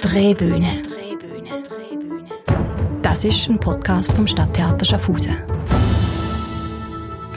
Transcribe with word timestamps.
Drehbühne. 0.00 0.82
Das 3.02 3.24
ist 3.24 3.48
ein 3.48 3.58
Podcast 3.58 4.12
vom 4.12 4.26
Stadttheater 4.26 4.84
Schaffhausen. 4.84 5.36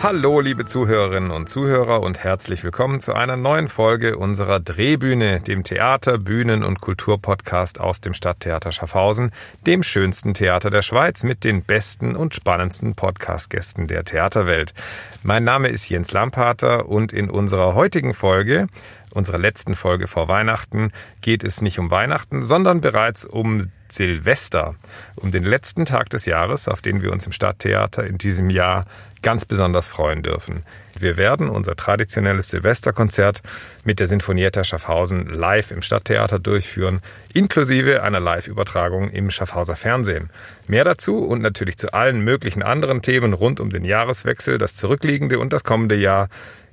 Hallo, 0.02 0.40
liebe 0.40 0.66
Zuhörerinnen 0.66 1.30
und 1.30 1.50
Zuhörer 1.50 2.02
und 2.02 2.24
herzlich 2.24 2.64
willkommen 2.64 3.02
zu 3.02 3.16
einer 3.16 3.36
neuen 3.36 3.68
Folge 3.68 4.18
unserer 4.18 4.62
Drehbühne, 4.62 5.42
dem 5.42 5.64
Theater-, 5.64 6.18
Bühnen- 6.18 6.64
und 6.64 6.80
Kulturpodcast 6.80 7.82
aus 7.82 8.00
dem 8.00 8.14
Stadttheater 8.14 8.71
Schaffhausen, 8.71 9.32
dem 9.68 9.84
schönsten 9.84 10.34
Theater 10.34 10.70
der 10.70 10.84
Schweiz 10.84 11.23
mit 11.23 11.44
den 11.44 11.64
besten 11.64 12.16
und 12.16 12.34
spannendsten 12.34 12.96
Podcastgästen 12.96 13.88
der 13.88 14.05
Theaterwelt. 14.05 14.73
Mein 15.21 15.44
Name 15.44 15.68
ist 15.68 15.89
Jens 15.89 16.14
Lampater 16.14 16.88
und 16.88 17.12
in 17.12 17.30
unserer 17.30 17.76
heutigen 17.76 18.14
Folge 18.14 18.68
unserer 19.14 19.38
letzten 19.38 19.76
Folge 19.76 20.07
vor 20.07 20.28
Weihnachten 20.28 20.91
geht 21.21 21.44
es 21.44 21.62
nicht 21.62 21.80
um 21.80 21.91
Weihnachten, 21.91 22.44
sondern 22.44 22.82
bereits 22.82 23.26
um 23.26 23.59
Silvester, 23.90 24.76
um 25.16 25.32
den 25.32 25.44
letzten 25.44 25.85
Tag 25.85 26.09
des 26.09 26.26
Jahres, 26.26 26.68
auf 26.68 26.82
den 26.82 27.02
wir 27.02 27.12
uns 27.12 27.26
im 27.26 27.32
Stadttheater 27.32 28.05
in 28.05 28.18
diesem 28.18 28.49
Jahr 28.49 28.85
ganz 29.22 29.45
besonders 29.45 29.88
freuen 29.88 30.23
dürfen. 30.23 30.63
Wir 30.98 31.18
werden 31.18 31.49
unser 31.49 31.76
traditionelles 31.76 32.49
Silvesterkonzert 32.49 33.41
mit 33.84 33.99
der 33.99 34.08
Sinfonietta 34.08 34.63
Schaffhausen 34.63 35.27
live 35.27 35.71
im 35.71 35.82
Stadttheater 35.82 36.40
durchführen, 36.40 37.02
inklusive 37.34 38.04
einer 38.04 38.20
Live-Übertragung 38.20 39.10
im 39.10 39.32
Schaffhauser 39.32 39.76
Fernsehen. 39.76 40.30
Mehr 40.68 40.84
dazu 40.84 41.20
und 41.20 41.41
natürlich 41.41 41.77
zu 41.77 41.94
allen 41.94 42.21
möglichen 42.21 42.63
anderen 42.63 43.02
Themen 43.02 43.34
rund 43.34 43.60
um 43.60 43.70
den 43.70 43.85
Jahreswechsel, 43.85 44.57
das 44.57 44.76
zurückliegende 44.76 45.40
und 45.40 45.54
das 45.54 45.63
kommende 45.63 45.96
Jahr 45.96 46.30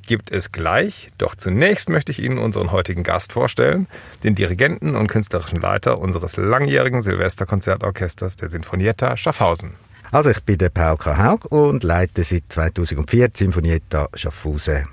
gibt 0.07 0.31
es 0.31 0.53
gleich. 0.53 1.11
Doch 1.19 1.35
zunächst 1.35 1.89
möchte 1.89 2.13
ich 2.13 2.23
Ihnen 2.23 2.39
unseren 2.39 2.73
heutigen 2.73 3.03
Gast 3.03 3.33
vorstellen, 3.33 3.87
den 4.25 4.35
Dirigenten 4.35 4.95
und 4.95 5.09
künstlerischen 5.09 5.61
Leiter 5.61 5.99
unseres 5.99 6.37
langjährigen 6.37 7.03
Silvesterkonzertorchesters 7.03 8.37
der 8.37 8.49
Sinfonietta 8.49 9.17
Schaffhausen. 9.17 9.73
Also 10.13 10.31
ich 10.31 10.41
bin 10.43 10.59
der 10.59 10.71
Paul 10.71 10.97
K. 10.97 11.19
Haug 11.19 11.47
und 11.51 11.83
leite 11.83 12.23
seit 12.25 12.45
2004 12.49 13.29
die 13.29 13.39
Sinfonietta 13.39 14.09
Schaffhausen. 14.15 14.89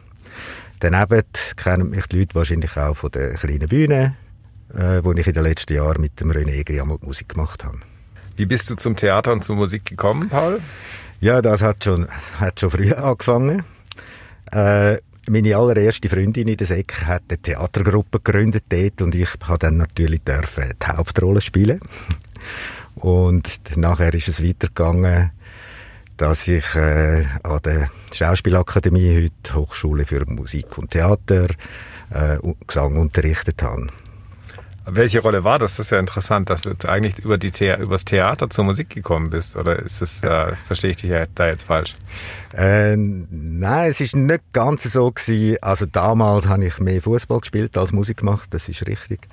Daneben 0.79 1.23
kennen 1.55 1.89
mich 1.89 2.07
die 2.07 2.19
Leute 2.19 2.35
wahrscheinlich 2.35 2.75
auch 2.75 2.97
von 2.97 3.11
der 3.11 3.35
kleinen 3.35 3.69
Bühne, 3.69 4.17
äh, 4.73 5.03
wo 5.03 5.13
ich 5.13 5.27
in 5.27 5.33
den 5.33 5.43
letzten 5.43 5.73
Jahren 5.73 6.01
mit 6.01 6.19
dem 6.19 6.31
René 6.31 6.59
Egli 6.59 6.81
Musik 7.01 7.29
gemacht 7.29 7.63
habe. 7.63 7.79
Wie 8.35 8.45
bist 8.45 8.69
du 8.69 8.75
zum 8.75 8.95
Theater 8.95 9.31
und 9.31 9.43
zur 9.43 9.55
Musik 9.55 9.85
gekommen, 9.85 10.27
Paul? 10.27 10.59
Ja, 11.21 11.41
das 11.41 11.61
hat 11.61 11.83
schon, 11.83 12.07
hat 12.39 12.59
schon 12.59 12.71
früh 12.71 12.91
angefangen. 12.91 13.63
Äh, 14.53 14.99
meine 15.27 15.55
allererste 15.55 16.09
Freundin 16.09 16.47
in 16.47 16.57
der 16.57 16.67
Säck 16.67 17.05
hat 17.05 17.23
eine 17.29 17.39
Theatergruppe 17.39 18.19
gegründet 18.19 18.65
dort 18.69 19.01
und 19.01 19.15
ich 19.15 19.29
habe 19.41 19.57
dann 19.57 19.77
natürlich 19.77 20.21
dürfen 20.21 20.73
die 20.79 20.85
Hauptrolle 20.85 21.41
spielen. 21.41 21.79
Und 22.95 23.75
nachher 23.75 24.13
ist 24.13 24.27
es 24.27 24.43
weitergegangen, 24.43 25.31
dass 26.17 26.47
ich 26.47 26.75
äh, 26.75 27.25
an 27.41 27.59
der 27.65 27.89
Schauspielakademie, 28.11 29.23
heute 29.23 29.55
Hochschule 29.55 30.05
für 30.05 30.23
Musik 30.29 30.77
und 30.77 30.91
Theater, 30.91 31.47
äh, 32.11 32.37
Gesang 32.67 32.97
unterrichtet 32.97 33.63
habe. 33.63 33.87
Welche 34.85 35.21
Rolle 35.21 35.43
war 35.43 35.59
das? 35.59 35.77
Das 35.77 35.87
ist 35.87 35.91
ja 35.91 35.99
interessant, 35.99 36.49
dass 36.49 36.63
du 36.63 36.71
jetzt 36.71 36.85
eigentlich 36.85 37.19
über 37.19 37.37
die 37.37 37.49
The 37.49 37.75
übers 37.79 38.03
Theater 38.03 38.49
zur 38.49 38.65
Musik 38.65 38.89
gekommen 38.89 39.29
bist. 39.29 39.55
Oder 39.55 39.79
ist 39.79 40.01
es, 40.01 40.23
äh, 40.23 40.55
verstehe 40.55 40.91
ich 40.91 40.97
dich 40.97 41.11
da 41.35 41.47
jetzt 41.47 41.63
falsch? 41.63 41.95
Äh, 42.53 42.97
nein, 42.97 43.89
es 43.89 44.01
ist 44.01 44.15
nicht 44.15 44.43
ganz 44.51 44.83
so 44.83 45.11
gewesen. 45.11 45.57
Also 45.61 45.85
damals 45.85 46.47
habe 46.47 46.65
ich 46.65 46.79
mehr 46.79 47.01
Fußball 47.01 47.39
gespielt 47.39 47.77
als 47.77 47.93
Musik 47.93 48.17
gemacht. 48.17 48.49
Das 48.51 48.67
ist 48.67 48.85
richtig. 48.85 49.27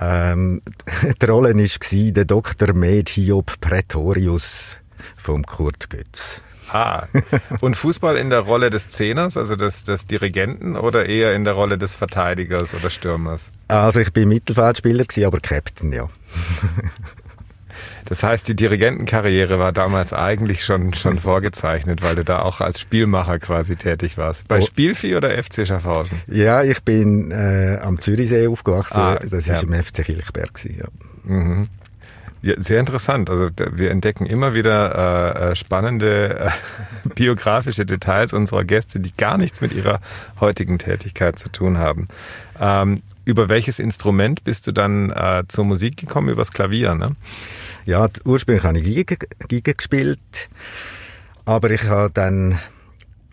Ähm, 0.00 0.62
die 1.22 1.26
Rolle 1.26 1.54
war 1.54 2.12
der 2.12 2.24
Dr. 2.24 2.74
Med 2.74 3.08
Hiob 3.10 3.60
Praetorius 3.60 4.78
vom 5.16 5.44
Kurt 5.44 5.90
Götz. 5.90 6.42
Ah, 6.72 7.06
und 7.60 7.76
Fußball 7.76 8.16
in 8.16 8.30
der 8.30 8.40
Rolle 8.40 8.70
des 8.70 8.88
Zehners, 8.88 9.36
also 9.36 9.56
des, 9.56 9.84
des 9.84 10.06
Dirigenten, 10.06 10.76
oder 10.76 11.06
eher 11.06 11.34
in 11.34 11.44
der 11.44 11.54
Rolle 11.54 11.78
des 11.78 11.94
Verteidigers 11.94 12.74
oder 12.74 12.90
Stürmers? 12.90 13.52
Also 13.68 14.00
ich 14.00 14.12
bin 14.12 14.28
Mittelfeldspieler, 14.28 15.04
aber 15.26 15.40
Captain, 15.40 15.92
ja. 15.92 16.08
Das 18.06 18.22
heißt, 18.22 18.46
die 18.48 18.54
Dirigentenkarriere 18.54 19.58
war 19.58 19.72
damals 19.72 20.12
eigentlich 20.12 20.64
schon, 20.64 20.94
schon 20.94 21.18
vorgezeichnet, 21.18 22.02
weil 22.02 22.14
du 22.14 22.24
da 22.24 22.40
auch 22.40 22.60
als 22.60 22.80
Spielmacher 22.80 23.38
quasi 23.40 23.74
tätig 23.76 24.16
warst. 24.16 24.46
Bei 24.48 24.58
oh. 24.58 24.60
Spielvieh 24.60 25.16
oder 25.16 25.30
FC 25.42 25.66
Schaffhausen? 25.66 26.22
Ja, 26.28 26.62
ich 26.62 26.82
bin 26.84 27.32
äh, 27.32 27.78
am 27.82 28.00
Zürichsee 28.00 28.46
aufgewachsen. 28.46 28.96
Ah, 28.96 29.18
das 29.28 29.46
ja. 29.46 29.58
im 29.58 29.72
FC 29.72 30.04
Kilchberg. 30.04 30.64
Ja. 30.64 30.86
Mhm. 31.24 31.68
Ja, 32.46 32.54
sehr 32.58 32.78
interessant. 32.78 33.28
Also 33.28 33.50
wir 33.72 33.90
entdecken 33.90 34.24
immer 34.24 34.54
wieder 34.54 35.34
äh, 35.34 35.50
äh 35.50 35.56
spannende 35.56 36.38
äh, 36.38 37.08
biografische 37.16 37.84
Details 37.84 38.32
unserer 38.32 38.62
Gäste, 38.62 39.00
die 39.00 39.12
gar 39.16 39.36
nichts 39.36 39.62
mit 39.62 39.72
ihrer 39.72 39.98
heutigen 40.38 40.78
Tätigkeit 40.78 41.40
zu 41.40 41.48
tun 41.48 41.78
haben. 41.78 42.06
Ähm, 42.60 43.02
über 43.24 43.48
welches 43.48 43.80
Instrument 43.80 44.44
bist 44.44 44.68
du 44.68 44.70
dann 44.70 45.10
äh, 45.10 45.42
zur 45.48 45.64
Musik 45.64 45.96
gekommen? 45.96 46.28
Übers 46.28 46.52
Klavier, 46.52 46.94
ne? 46.94 47.16
Ja, 47.84 48.06
ursprünglich 48.24 48.62
habe 48.62 48.78
ich 48.78 49.06
Giga, 49.48 49.72
gespielt, 49.76 50.20
aber 51.46 51.70
ich 51.70 51.82
habe 51.82 52.12
dann 52.14 52.60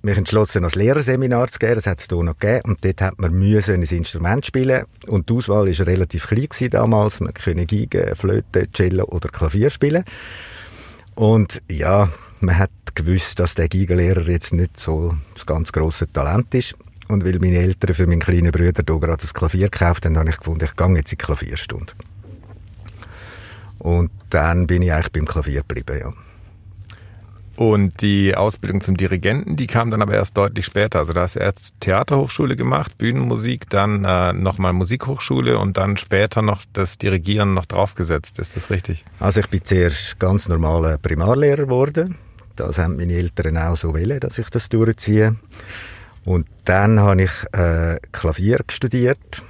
mich 0.04 0.18
entschlossen, 0.18 0.66
ein 0.66 0.72
Lehrerseminar 0.72 1.48
zu 1.48 1.60
gehen. 1.60 1.76
Das 1.76 1.88
hat 1.88 2.00
es 2.00 2.08
hier 2.10 2.24
noch 2.24 2.38
gegeben. 2.38 2.62
Und 2.66 2.86
dort 2.86 3.02
hat 3.02 3.20
man 3.20 3.34
müssen 3.34 3.76
ein 3.76 3.84
Instrument 3.84 4.46
spielen. 4.46 4.86
Und 5.08 5.30
die 5.30 5.34
Auswahl 5.34 5.68
war 5.68 5.88
relativ 5.88 6.28
klein 6.28 6.70
damals. 6.70 7.20
Man 7.20 7.34
konnte 7.34 7.66
Geige, 7.66 8.14
Flöte, 8.16 8.70
Cello 8.72 9.06
oder 9.06 9.30
Klavier 9.30 9.70
spielen. 9.70 10.04
Und 11.16 11.62
ja, 11.70 12.10
man 12.42 12.58
hat 12.58 12.72
gewusst, 12.96 13.40
dass 13.40 13.56
der 13.56 13.70
Gigalehrer 13.70 14.28
jetzt 14.28 14.54
nicht 14.54 14.80
so 14.80 15.16
das 15.34 15.46
ganz 15.46 15.72
grosse 15.72 16.12
Talent 16.12 16.54
ist. 16.54 16.76
Und 17.08 17.26
weil 17.26 17.40
meine 17.40 17.58
Eltern 17.58 17.94
für 17.94 18.08
meinen 18.08 18.20
kleinen 18.20 18.52
Bruder 18.52 18.84
hier 18.86 19.00
gerade 19.00 19.22
das 19.22 19.34
Klavier 19.34 19.70
gekauft 19.70 20.06
haben, 20.06 20.18
habe 20.18 20.30
ich 20.30 20.38
gefunden, 20.38 20.66
ich 20.66 20.76
gehe 20.76 20.88
jetzt 20.96 21.12
in 21.12 21.18
die 21.18 21.24
Klavierstunde. 21.24 21.94
Und 23.80 24.12
dann 24.30 24.68
bin 24.68 24.82
ich 24.82 24.94
eigentlich 24.94 25.12
beim 25.12 25.26
Klavier 25.26 25.62
geblieben, 25.62 26.00
ja. 26.00 26.14
Und 27.56 28.02
die 28.02 28.36
Ausbildung 28.36 28.82
zum 28.82 28.98
Dirigenten, 28.98 29.56
die 29.56 29.68
kam 29.68 29.92
dann 29.92 30.02
aber 30.02 30.16
erst 30.16 30.36
deutlich 30.36 30.66
später. 30.66 31.00
Also 31.00 31.14
da 31.14 31.22
hast 31.22 31.36
du 31.36 31.40
erst 31.40 31.80
Theaterhochschule 31.82 32.56
gemacht, 32.56 32.98
Bühnenmusik, 32.98 33.70
dann 33.70 34.04
äh, 34.06 34.34
nochmal 34.34 34.74
Musikhochschule 34.74 35.60
und 35.60 35.78
dann 35.78 35.98
später 35.98 36.42
noch 36.42 36.64
das 36.74 36.98
Dirigieren 36.98 37.54
noch 37.54 37.66
draufgesetzt. 37.66 38.40
Ist 38.40 38.56
das 38.56 38.72
richtig? 38.72 39.06
Also 39.20 39.42
ich 39.42 39.50
bin 39.50 39.64
zuerst 39.64 40.20
ganz 40.20 40.48
normaler 40.48 40.98
Primarlehrer 40.98 41.66
geworden. 41.66 42.16
Das 42.56 42.80
haben 42.80 42.98
meine 42.98 43.14
Eltern 43.14 43.58
auch 43.58 43.78
so 43.78 43.94
wollen, 43.94 44.20
dass 44.20 44.40
ich 44.40 44.50
das 44.50 44.70
durchziehe. 44.70 45.36
Und 46.26 46.48
dann 46.66 47.00
habe 47.00 47.24
ich 47.24 47.32
äh, 47.52 48.00
Klavier 48.12 48.62
studiert. 48.70 49.44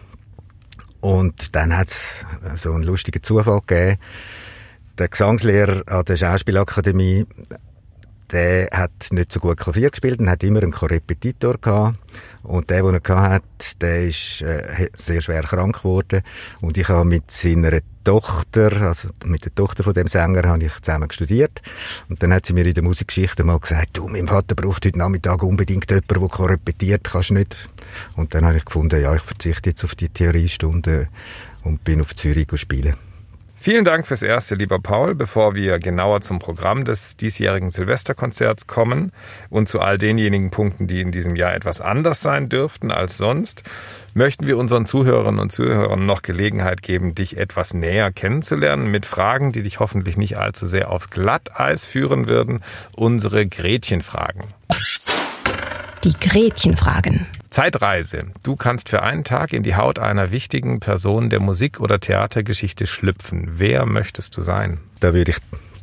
Und 0.99 1.55
dann 1.55 1.75
hat 1.77 1.89
es 1.89 2.25
so 2.55 2.73
einen 2.73 2.83
lustigen 2.83 3.23
Zufall 3.23 3.61
gegeben. 3.65 3.97
Der 4.97 5.07
Gesangslehrer 5.07 5.83
an 5.87 6.05
der 6.05 6.17
Schauspielakademie 6.17 7.25
der 8.33 8.67
hat 8.73 8.91
nicht 9.11 9.31
so 9.31 9.39
gut 9.39 9.57
Klavier 9.57 9.91
gespielt 9.91 10.19
und 10.19 10.29
hat 10.29 10.43
immer 10.43 10.63
einen 10.63 10.71
Korrepetitor 10.71 11.59
gehabt. 11.59 11.97
Und 12.41 12.69
der, 12.69 12.83
den 12.83 12.99
er 13.01 13.21
hat, 13.21 13.43
der 13.79 14.07
ist 14.07 14.41
äh, 14.41 14.89
sehr 14.97 15.21
schwer 15.21 15.43
krank 15.43 15.77
geworden. 15.77 16.23
Und 16.59 16.77
ich 16.77 16.89
habe 16.89 17.05
mit 17.05 17.31
seiner 17.31 17.79
Tochter, 18.03 18.81
also 18.81 19.09
mit 19.23 19.45
der 19.45 19.55
Tochter 19.55 19.83
von 19.83 19.93
dem 19.93 20.09
Sänger, 20.09 20.49
habe 20.49 20.65
ich 20.65 20.73
zusammen 20.81 21.09
studiert. 21.09 21.61
Und 22.09 22.21
dann 22.21 22.33
hat 22.33 22.45
sie 22.45 22.53
mir 22.53 22.65
in 22.65 22.73
der 22.73 22.83
Musikgeschichte 22.83 23.45
mal 23.45 23.59
gesagt, 23.59 23.91
du, 23.93 24.09
mein 24.09 24.27
Vater 24.27 24.55
braucht 24.55 24.85
heute 24.85 24.99
Nachmittag 24.99 25.41
unbedingt 25.41 25.89
jemanden, 25.89 26.19
der 26.19 26.27
korrepetiert, 26.27 27.05
kannst 27.05 27.29
du 27.29 27.35
nicht. 27.35 27.69
Und 28.17 28.33
dann 28.33 28.45
habe 28.45 28.57
ich 28.57 28.65
gefunden, 28.65 28.99
ja, 28.99 29.15
ich 29.15 29.21
verzichte 29.21 29.69
jetzt 29.69 29.85
auf 29.85 29.95
die 29.95 30.09
Theoriestunde 30.09 31.07
und 31.63 31.83
bin 31.85 32.01
auf 32.01 32.13
Zürich 32.13 32.47
spielen. 32.55 32.95
Vielen 33.63 33.85
Dank 33.85 34.05
fürs 34.05 34.23
Erste, 34.23 34.55
lieber 34.55 34.79
Paul. 34.79 35.15
Bevor 35.15 35.55
wir 35.55 35.79
genauer 35.79 36.19
zum 36.19 36.37
Programm 36.37 36.83
des 36.83 37.15
diesjährigen 37.15 37.71
Silvesterkonzerts 37.71 38.67
kommen 38.67 39.13
und 39.49 39.69
zu 39.69 39.79
all 39.79 39.97
denjenigen 39.97 40.51
Punkten, 40.51 40.85
die 40.85 40.99
in 40.99 41.13
diesem 41.13 41.37
Jahr 41.37 41.53
etwas 41.53 41.79
anders 41.79 42.19
sein 42.19 42.49
dürften 42.49 42.91
als 42.91 43.17
sonst, 43.17 43.63
möchten 44.13 44.47
wir 44.47 44.57
unseren 44.57 44.85
Zuhörerinnen 44.85 45.39
und 45.39 45.49
Zuhörern 45.49 46.05
noch 46.05 46.23
Gelegenheit 46.23 46.83
geben, 46.83 47.15
dich 47.15 47.37
etwas 47.37 47.73
näher 47.73 48.11
kennenzulernen 48.11 48.91
mit 48.91 49.05
Fragen, 49.05 49.53
die 49.53 49.63
dich 49.63 49.79
hoffentlich 49.79 50.17
nicht 50.17 50.37
allzu 50.37 50.67
sehr 50.67 50.91
aufs 50.91 51.09
Glatteis 51.09 51.85
führen 51.85 52.27
würden. 52.27 52.65
Unsere 52.97 53.47
Gretchenfragen. 53.47 54.43
Die 56.03 56.19
Gretchenfragen. 56.19 57.27
Zeitreise. 57.53 58.31
Du 58.41 58.55
kannst 58.55 58.89
für 58.89 59.03
einen 59.03 59.23
Tag 59.23 59.53
in 59.53 59.61
die 59.61 59.75
Haut 59.75 59.99
einer 59.99 60.31
wichtigen 60.31 60.79
Person 60.79 61.29
der 61.29 61.39
Musik- 61.39 61.79
oder 61.79 61.99
Theatergeschichte 61.99 62.87
schlüpfen. 62.87 63.47
Wer 63.57 63.85
möchtest 63.85 64.35
du 64.35 64.41
sein? 64.41 64.79
Da 64.99 65.13
würde 65.13 65.33
ich 65.33 65.37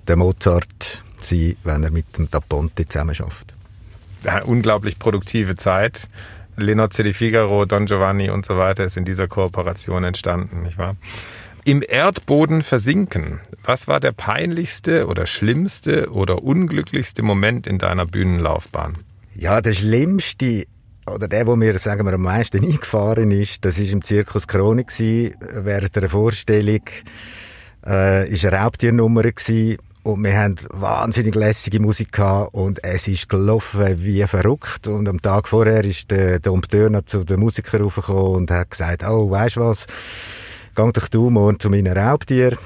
der 0.08 0.16
Mozart 0.16 1.04
sein, 1.20 1.54
wenn 1.62 1.84
er 1.84 1.92
mit 1.92 2.18
dem 2.18 2.28
Da 2.28 2.40
Ponte 2.40 2.88
zusammen 2.88 3.14
schafft. 3.14 3.54
Ja, 4.24 4.42
unglaublich 4.42 4.98
produktive 4.98 5.54
Zeit. 5.54 6.08
Lenozzi 6.56 7.04
di 7.04 7.12
Figaro, 7.12 7.64
Don 7.66 7.86
Giovanni 7.86 8.30
und 8.30 8.44
so 8.44 8.58
weiter 8.58 8.84
ist 8.84 8.96
in 8.96 9.04
dieser 9.04 9.28
Kooperation 9.28 10.02
entstanden, 10.02 10.62
nicht 10.62 10.76
wahr? 10.76 10.96
Im 11.62 11.84
Erdboden 11.86 12.62
versinken. 12.62 13.38
Was 13.62 13.86
war 13.86 14.00
der 14.00 14.10
peinlichste 14.10 15.06
oder 15.06 15.24
schlimmste 15.24 16.10
oder 16.10 16.42
unglücklichste 16.42 17.22
Moment 17.22 17.68
in 17.68 17.78
deiner 17.78 18.06
Bühnenlaufbahn? 18.06 18.98
Ja, 19.36 19.60
der 19.60 19.74
schlimmste 19.74 20.66
oder 21.14 21.28
der, 21.28 21.46
wo 21.46 21.56
mir, 21.56 21.78
sagen 21.78 22.06
wir, 22.06 22.14
am 22.14 22.22
meisten 22.22 22.64
eingefahren 22.64 23.30
ist, 23.30 23.64
das 23.64 23.78
ist 23.78 23.92
im 23.92 24.02
Zirkus 24.02 24.46
Krone 24.46 24.84
gewesen, 24.84 25.34
während 25.40 25.96
der 25.96 26.08
Vorstellung, 26.08 26.82
äh, 27.86 28.28
ist 28.28 28.44
eine 28.44 28.58
Raubtiernummer 28.58 29.22
gewesen, 29.22 29.78
und 30.02 30.24
wir 30.24 30.34
haben 30.36 30.56
wahnsinnig 30.70 31.34
lässige 31.34 31.78
Musik 31.78 32.12
gehabt 32.12 32.54
und 32.54 32.82
es 32.82 33.06
ist 33.06 33.28
gelaufen 33.28 34.02
wie 34.02 34.22
verrückt. 34.26 34.86
Und 34.86 35.06
am 35.08 35.20
Tag 35.20 35.46
vorher 35.46 35.84
ist 35.84 36.10
der 36.10 36.38
Dompteur 36.38 37.04
zu 37.04 37.24
den 37.24 37.40
Musikern 37.40 37.82
raufgekommen 37.82 38.34
und 38.36 38.50
hat 38.50 38.70
gesagt, 38.70 39.04
oh, 39.06 39.26
du 39.26 39.30
was, 39.30 39.86
geh 40.74 40.92
doch 40.92 41.08
du 41.08 41.28
morgen 41.28 41.60
zu 41.60 41.68
meinen 41.68 41.96
Raubtieren. 41.96 42.58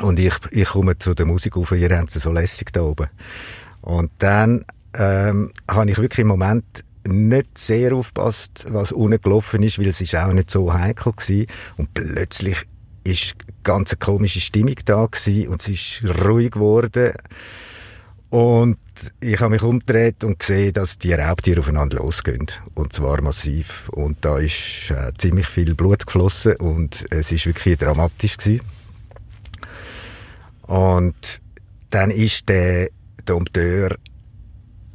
Und 0.00 0.20
ich, 0.20 0.34
ich 0.52 0.68
komme 0.68 0.96
zu 0.96 1.14
der 1.14 1.26
Musik 1.26 1.56
auf, 1.56 1.72
ihr 1.72 1.98
habt 1.98 2.12
sie 2.12 2.20
so 2.20 2.30
lässig 2.30 2.72
da 2.72 2.82
oben. 2.82 3.08
Und 3.80 4.12
dann 4.18 4.64
ähm, 4.94 5.52
habe 5.68 5.90
ich 5.90 5.98
wirklich 5.98 6.20
im 6.20 6.28
Moment 6.28 6.84
nicht 7.06 7.58
sehr 7.58 7.94
aufpasst, 7.94 8.66
was 8.68 8.92
unten 8.92 9.20
gelaufen 9.20 9.62
ist, 9.62 9.78
weil 9.78 9.88
es 9.88 10.00
ist 10.00 10.14
auch 10.14 10.32
nicht 10.32 10.50
so 10.50 10.72
heikel 10.72 11.12
gewesen. 11.12 11.46
Und 11.76 11.92
plötzlich 11.94 12.56
ist 13.04 13.34
ganz 13.62 13.92
eine 13.92 13.98
komische 13.98 14.40
Stimmung 14.40 14.76
da 14.84 15.06
gewesen 15.06 15.48
und 15.48 15.62
es 15.62 15.68
ist 15.68 16.02
ruhig 16.24 16.52
geworden. 16.52 17.12
Und 18.30 18.78
ich 19.20 19.40
habe 19.40 19.50
mich 19.50 19.62
umgedreht 19.62 20.24
und 20.24 20.40
gesehen, 20.40 20.72
dass 20.72 20.98
die 20.98 21.12
Raubtiere 21.12 21.60
aufeinander 21.60 21.98
losgehen. 21.98 22.46
Und 22.74 22.92
zwar 22.92 23.20
massiv. 23.20 23.88
Und 23.90 24.24
da 24.24 24.38
ist 24.38 24.90
äh, 24.90 25.12
ziemlich 25.18 25.46
viel 25.46 25.74
Blut 25.74 26.06
geflossen 26.06 26.56
und 26.56 27.04
es 27.10 27.30
ist 27.30 27.46
wirklich 27.46 27.78
dramatisch 27.78 28.36
gewesen. 28.36 28.62
Und 30.62 31.40
dann 31.90 32.10
ist 32.10 32.48
der 32.48 32.88
Dompteur 33.24 33.96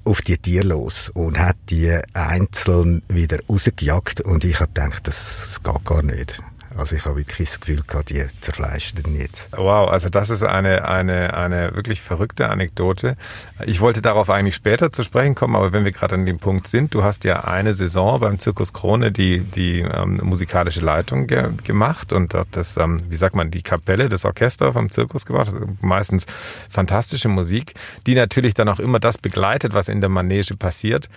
auf 0.03 0.21
die 0.21 0.37
Tiere 0.37 0.67
los 0.67 1.09
und 1.13 1.39
hat 1.39 1.57
die 1.69 1.99
einzeln 2.13 3.01
wieder 3.07 3.39
rausgejagt 3.49 4.21
und 4.21 4.43
ich 4.43 4.59
habe 4.59 4.71
gedacht, 4.73 5.07
das 5.07 5.59
geht 5.63 5.85
gar 5.85 6.03
nicht. 6.03 6.41
Also 6.79 6.95
ich 6.95 7.05
habe 7.05 7.17
wirklich 7.17 7.49
das 7.49 7.59
Gefühl 7.59 7.83
gehabt, 7.85 8.09
die 8.09 8.25
zerfleischen 8.41 9.15
jetzt. 9.17 9.49
Wow, 9.51 9.89
also 9.89 10.09
das 10.09 10.29
ist 10.29 10.43
eine, 10.43 10.87
eine, 10.87 11.33
eine 11.33 11.75
wirklich 11.75 12.01
verrückte 12.01 12.49
Anekdote. 12.49 13.17
Ich 13.65 13.81
wollte 13.81 14.01
darauf 14.01 14.29
eigentlich 14.29 14.55
später 14.55 14.93
zu 14.93 15.03
sprechen 15.03 15.35
kommen, 15.35 15.55
aber 15.55 15.73
wenn 15.73 15.83
wir 15.83 15.91
gerade 15.91 16.15
an 16.15 16.25
dem 16.25 16.39
Punkt 16.39 16.67
sind, 16.67 16.93
du 16.93 17.03
hast 17.03 17.25
ja 17.25 17.43
eine 17.43 17.73
Saison 17.73 18.19
beim 18.19 18.39
Zirkus 18.39 18.73
Krone 18.73 19.11
die, 19.11 19.39
die 19.39 19.81
ähm, 19.81 20.19
musikalische 20.23 20.81
Leitung 20.81 21.27
ge 21.27 21.49
gemacht 21.63 22.13
und 22.13 22.33
dort 22.33 22.47
das, 22.51 22.77
ähm, 22.77 22.99
wie 23.09 23.17
sagt 23.17 23.35
man, 23.35 23.51
die 23.51 23.61
Kapelle, 23.61 24.07
das 24.07 24.25
Orchester 24.25 24.73
vom 24.73 24.89
Zirkus 24.89 25.25
gemacht. 25.25 25.53
Meistens 25.81 26.25
fantastische 26.69 27.27
Musik, 27.27 27.73
die 28.07 28.15
natürlich 28.15 28.53
dann 28.53 28.69
auch 28.69 28.79
immer 28.79 28.99
das 28.99 29.17
begleitet, 29.17 29.73
was 29.73 29.89
in 29.89 29.99
der 29.99 30.09
Manege 30.09 30.55
passiert. 30.55 31.09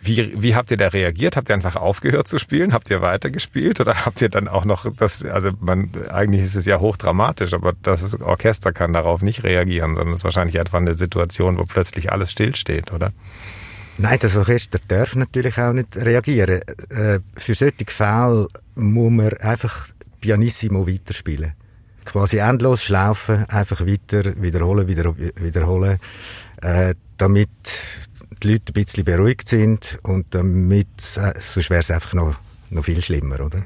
Wie, 0.00 0.40
wie 0.40 0.54
habt 0.54 0.70
ihr 0.70 0.76
da 0.76 0.88
reagiert? 0.88 1.36
Habt 1.36 1.48
ihr 1.48 1.54
einfach 1.54 1.76
aufgehört 1.76 2.28
zu 2.28 2.38
spielen? 2.38 2.72
Habt 2.72 2.90
ihr 2.90 3.02
weitergespielt? 3.02 3.80
Oder 3.80 4.04
habt 4.06 4.20
ihr 4.22 4.28
dann 4.28 4.46
auch 4.46 4.64
noch 4.64 4.86
das, 4.94 5.24
also 5.24 5.50
man, 5.60 5.90
eigentlich 6.10 6.42
ist 6.42 6.54
es 6.54 6.66
ja 6.66 6.80
hochdramatisch, 6.80 7.54
aber 7.54 7.72
das 7.82 8.20
Orchester 8.20 8.72
kann 8.72 8.92
darauf 8.92 9.22
nicht 9.22 9.42
reagieren, 9.42 9.94
sondern 9.94 10.14
es 10.14 10.20
ist 10.20 10.24
wahrscheinlich 10.24 10.60
einfach 10.60 10.78
eine 10.78 10.94
Situation, 10.94 11.58
wo 11.58 11.64
plötzlich 11.64 12.12
alles 12.12 12.30
stillsteht, 12.30 12.92
oder? 12.92 13.12
Nein, 13.98 14.18
das 14.20 14.36
Orchester 14.36 14.78
darf 14.86 15.16
natürlich 15.16 15.58
auch 15.58 15.72
nicht 15.72 15.96
reagieren. 15.96 16.60
Äh, 16.90 17.20
für 17.36 17.54
solche 17.54 17.86
Fälle 17.88 18.48
muss 18.74 19.10
man 19.10 19.32
einfach 19.34 19.88
pianissimo 20.20 20.86
weiterspielen. 20.86 21.52
Quasi 22.04 22.36
endlos 22.36 22.84
schlaufen, 22.84 23.46
einfach 23.46 23.80
weiter, 23.86 24.40
wiederholen, 24.40 24.86
wieder, 24.86 25.16
wiederholen, 25.16 25.98
äh, 26.62 26.94
damit 27.16 27.48
die 28.42 28.52
Leute 28.52 28.72
ein 28.72 28.84
bisschen 28.84 29.04
beruhigt 29.04 29.48
sind 29.48 29.98
und 30.02 30.34
damit, 30.34 30.88
äh, 31.16 31.34
sonst 31.40 31.70
wäre 31.70 31.80
es 31.80 31.90
einfach 31.90 32.14
noch, 32.14 32.36
noch 32.70 32.84
viel 32.84 33.02
schlimmer, 33.02 33.40
oder? 33.40 33.62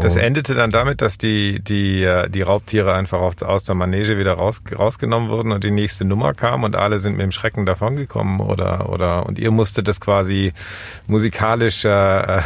Das 0.00 0.16
endete 0.16 0.54
dann 0.54 0.70
damit, 0.70 1.02
dass 1.02 1.18
die, 1.18 1.60
die, 1.62 2.02
äh, 2.02 2.28
die 2.30 2.40
Raubtiere 2.42 2.94
einfach 2.94 3.20
aus 3.20 3.64
der 3.64 3.74
Manege 3.74 4.18
wieder 4.18 4.32
raus, 4.34 4.62
rausgenommen 4.76 5.28
wurden 5.28 5.52
und 5.52 5.64
die 5.64 5.70
nächste 5.70 6.06
Nummer 6.06 6.32
kam 6.32 6.64
und 6.64 6.76
alle 6.76 6.98
sind 6.98 7.12
mit 7.12 7.22
dem 7.22 7.32
Schrecken 7.32 7.66
davongekommen 7.66 8.40
oder, 8.40 8.88
oder, 8.88 9.26
und 9.26 9.38
ihr 9.38 9.50
musstet 9.50 9.88
das 9.88 10.00
quasi 10.00 10.54
musikalisch, 11.08 11.84
äh, 11.84 12.40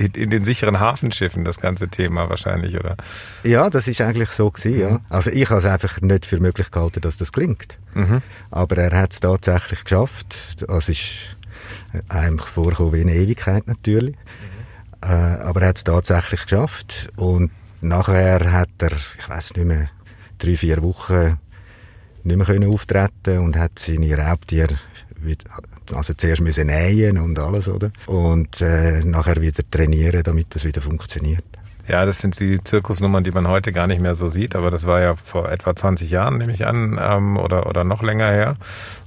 in, 0.00 0.30
den 0.30 0.44
sicheren 0.44 0.80
Hafenschiffen, 0.80 1.44
das 1.44 1.60
ganze 1.60 1.88
Thema 1.88 2.30
wahrscheinlich, 2.30 2.78
oder? 2.78 2.96
Ja, 3.44 3.68
das 3.68 3.86
ist 3.86 4.00
eigentlich 4.00 4.30
so 4.30 4.50
gewesen, 4.50 4.74
mhm. 4.74 4.80
ja. 4.80 5.00
Also 5.10 5.30
ich 5.30 5.48
habe 5.50 5.60
es 5.60 5.66
einfach 5.66 6.00
nicht 6.00 6.26
für 6.26 6.40
möglich 6.40 6.70
gehalten, 6.70 7.00
dass 7.02 7.16
das 7.16 7.32
klingt. 7.32 7.78
Mhm. 7.94 8.22
Aber 8.50 8.78
er 8.78 8.96
hat 8.98 9.12
es 9.12 9.20
tatsächlich 9.20 9.84
geschafft. 9.84 10.64
Es 10.66 10.88
ist 10.88 11.36
eigentlich 12.08 12.48
vorgekommen 12.48 12.94
wie 12.94 13.00
eine 13.02 13.14
Ewigkeit 13.14 13.66
natürlich. 13.66 14.16
Mhm. 14.16 15.08
Äh, 15.08 15.12
aber 15.12 15.62
er 15.62 15.68
hat 15.68 15.78
es 15.78 15.84
tatsächlich 15.84 16.42
geschafft. 16.42 17.08
Und 17.16 17.50
nachher 17.80 18.52
hat 18.52 18.70
er, 18.78 18.92
ich 18.92 19.28
weiß 19.28 19.54
nicht 19.56 19.66
mehr, 19.66 19.90
drei, 20.38 20.56
vier 20.56 20.82
Wochen 20.82 21.38
nicht 22.22 22.36
mehr 22.36 22.46
können 22.46 22.70
auftreten 22.72 23.38
und 23.38 23.56
hat 23.56 23.78
seine 23.78 24.16
Raubtiere 24.16 24.76
also 25.92 26.14
zuerst 26.14 26.42
müssen 26.42 26.66
nähen 26.66 27.18
und 27.18 27.38
alles, 27.38 27.68
oder? 27.68 27.90
Und 28.06 28.60
äh, 28.60 29.00
nachher 29.04 29.40
wieder 29.40 29.62
trainieren, 29.70 30.22
damit 30.22 30.54
das 30.54 30.64
wieder 30.64 30.80
funktioniert. 30.80 31.44
Ja, 31.90 32.04
das 32.04 32.20
sind 32.20 32.38
die 32.38 32.62
Zirkusnummern, 32.62 33.24
die 33.24 33.32
man 33.32 33.48
heute 33.48 33.72
gar 33.72 33.88
nicht 33.88 34.00
mehr 34.00 34.14
so 34.14 34.28
sieht, 34.28 34.54
aber 34.54 34.70
das 34.70 34.86
war 34.86 35.00
ja 35.00 35.16
vor 35.16 35.50
etwa 35.50 35.74
20 35.74 36.08
Jahren, 36.08 36.38
nehme 36.38 36.52
ich 36.52 36.64
an, 36.64 37.00
ähm, 37.02 37.36
oder, 37.36 37.66
oder 37.66 37.82
noch 37.82 38.00
länger 38.00 38.30
her. 38.30 38.56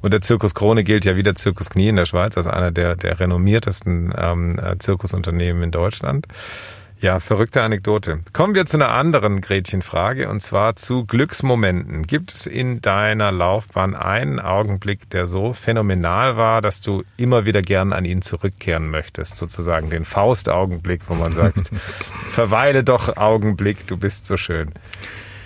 Und 0.01 0.12
der 0.12 0.21
Zirkus 0.21 0.53
Krone 0.53 0.83
gilt 0.83 1.06
ja 1.06 1.15
wie 1.15 1.24
der 1.24 1.35
Zirkus 1.35 1.69
Knie 1.69 1.88
in 1.88 1.95
der 1.95 2.06
Schweiz 2.06 2.35
als 2.35 2.45
einer 2.45 2.71
der, 2.71 2.97
der 2.97 3.21
renommiertesten 3.21 4.13
ähm, 4.18 4.59
Zirkusunternehmen 4.80 5.63
in 5.63 5.71
Deutschland. 5.71 6.27
Ja, 7.03 7.19
verrückte 7.19 7.61
Anekdote. 7.61 8.21
Kommen 8.31 8.55
wir 8.55 8.65
zu 8.65 8.77
einer 8.77 8.94
anderen 8.94 9.41
Gretchenfrage 9.41 10.29
und 10.29 10.39
zwar 10.39 10.77
zu 10.77 11.05
Glücksmomenten. 11.05 12.07
Gibt 12.07 12.31
es 12.31 12.47
in 12.47 12.79
deiner 12.79 13.29
Laufbahn 13.29 13.94
einen 13.94 14.39
Augenblick, 14.39 15.09
der 15.09 15.27
so 15.27 15.51
phänomenal 15.51 16.38
war, 16.38 16.61
dass 16.61 16.79
du 16.79 17.03
immer 17.17 17.44
wieder 17.44 17.61
gern 17.61 17.91
an 17.91 18.05
ihn 18.05 18.21
zurückkehren 18.21 18.89
möchtest? 18.89 19.35
Sozusagen 19.35 19.89
den 19.89 20.05
Faustaugenblick, 20.05 21.01
wo 21.09 21.15
man 21.15 21.33
sagt, 21.33 21.71
verweile 22.29 22.85
doch 22.85 23.17
Augenblick, 23.17 23.85
du 23.85 23.97
bist 23.97 24.25
so 24.25 24.38
schön. 24.38 24.71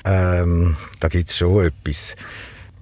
Ähm, 0.06 0.78
da 1.00 1.08
gibt's 1.08 1.36
schon 1.36 1.66
etwas. 1.66 2.16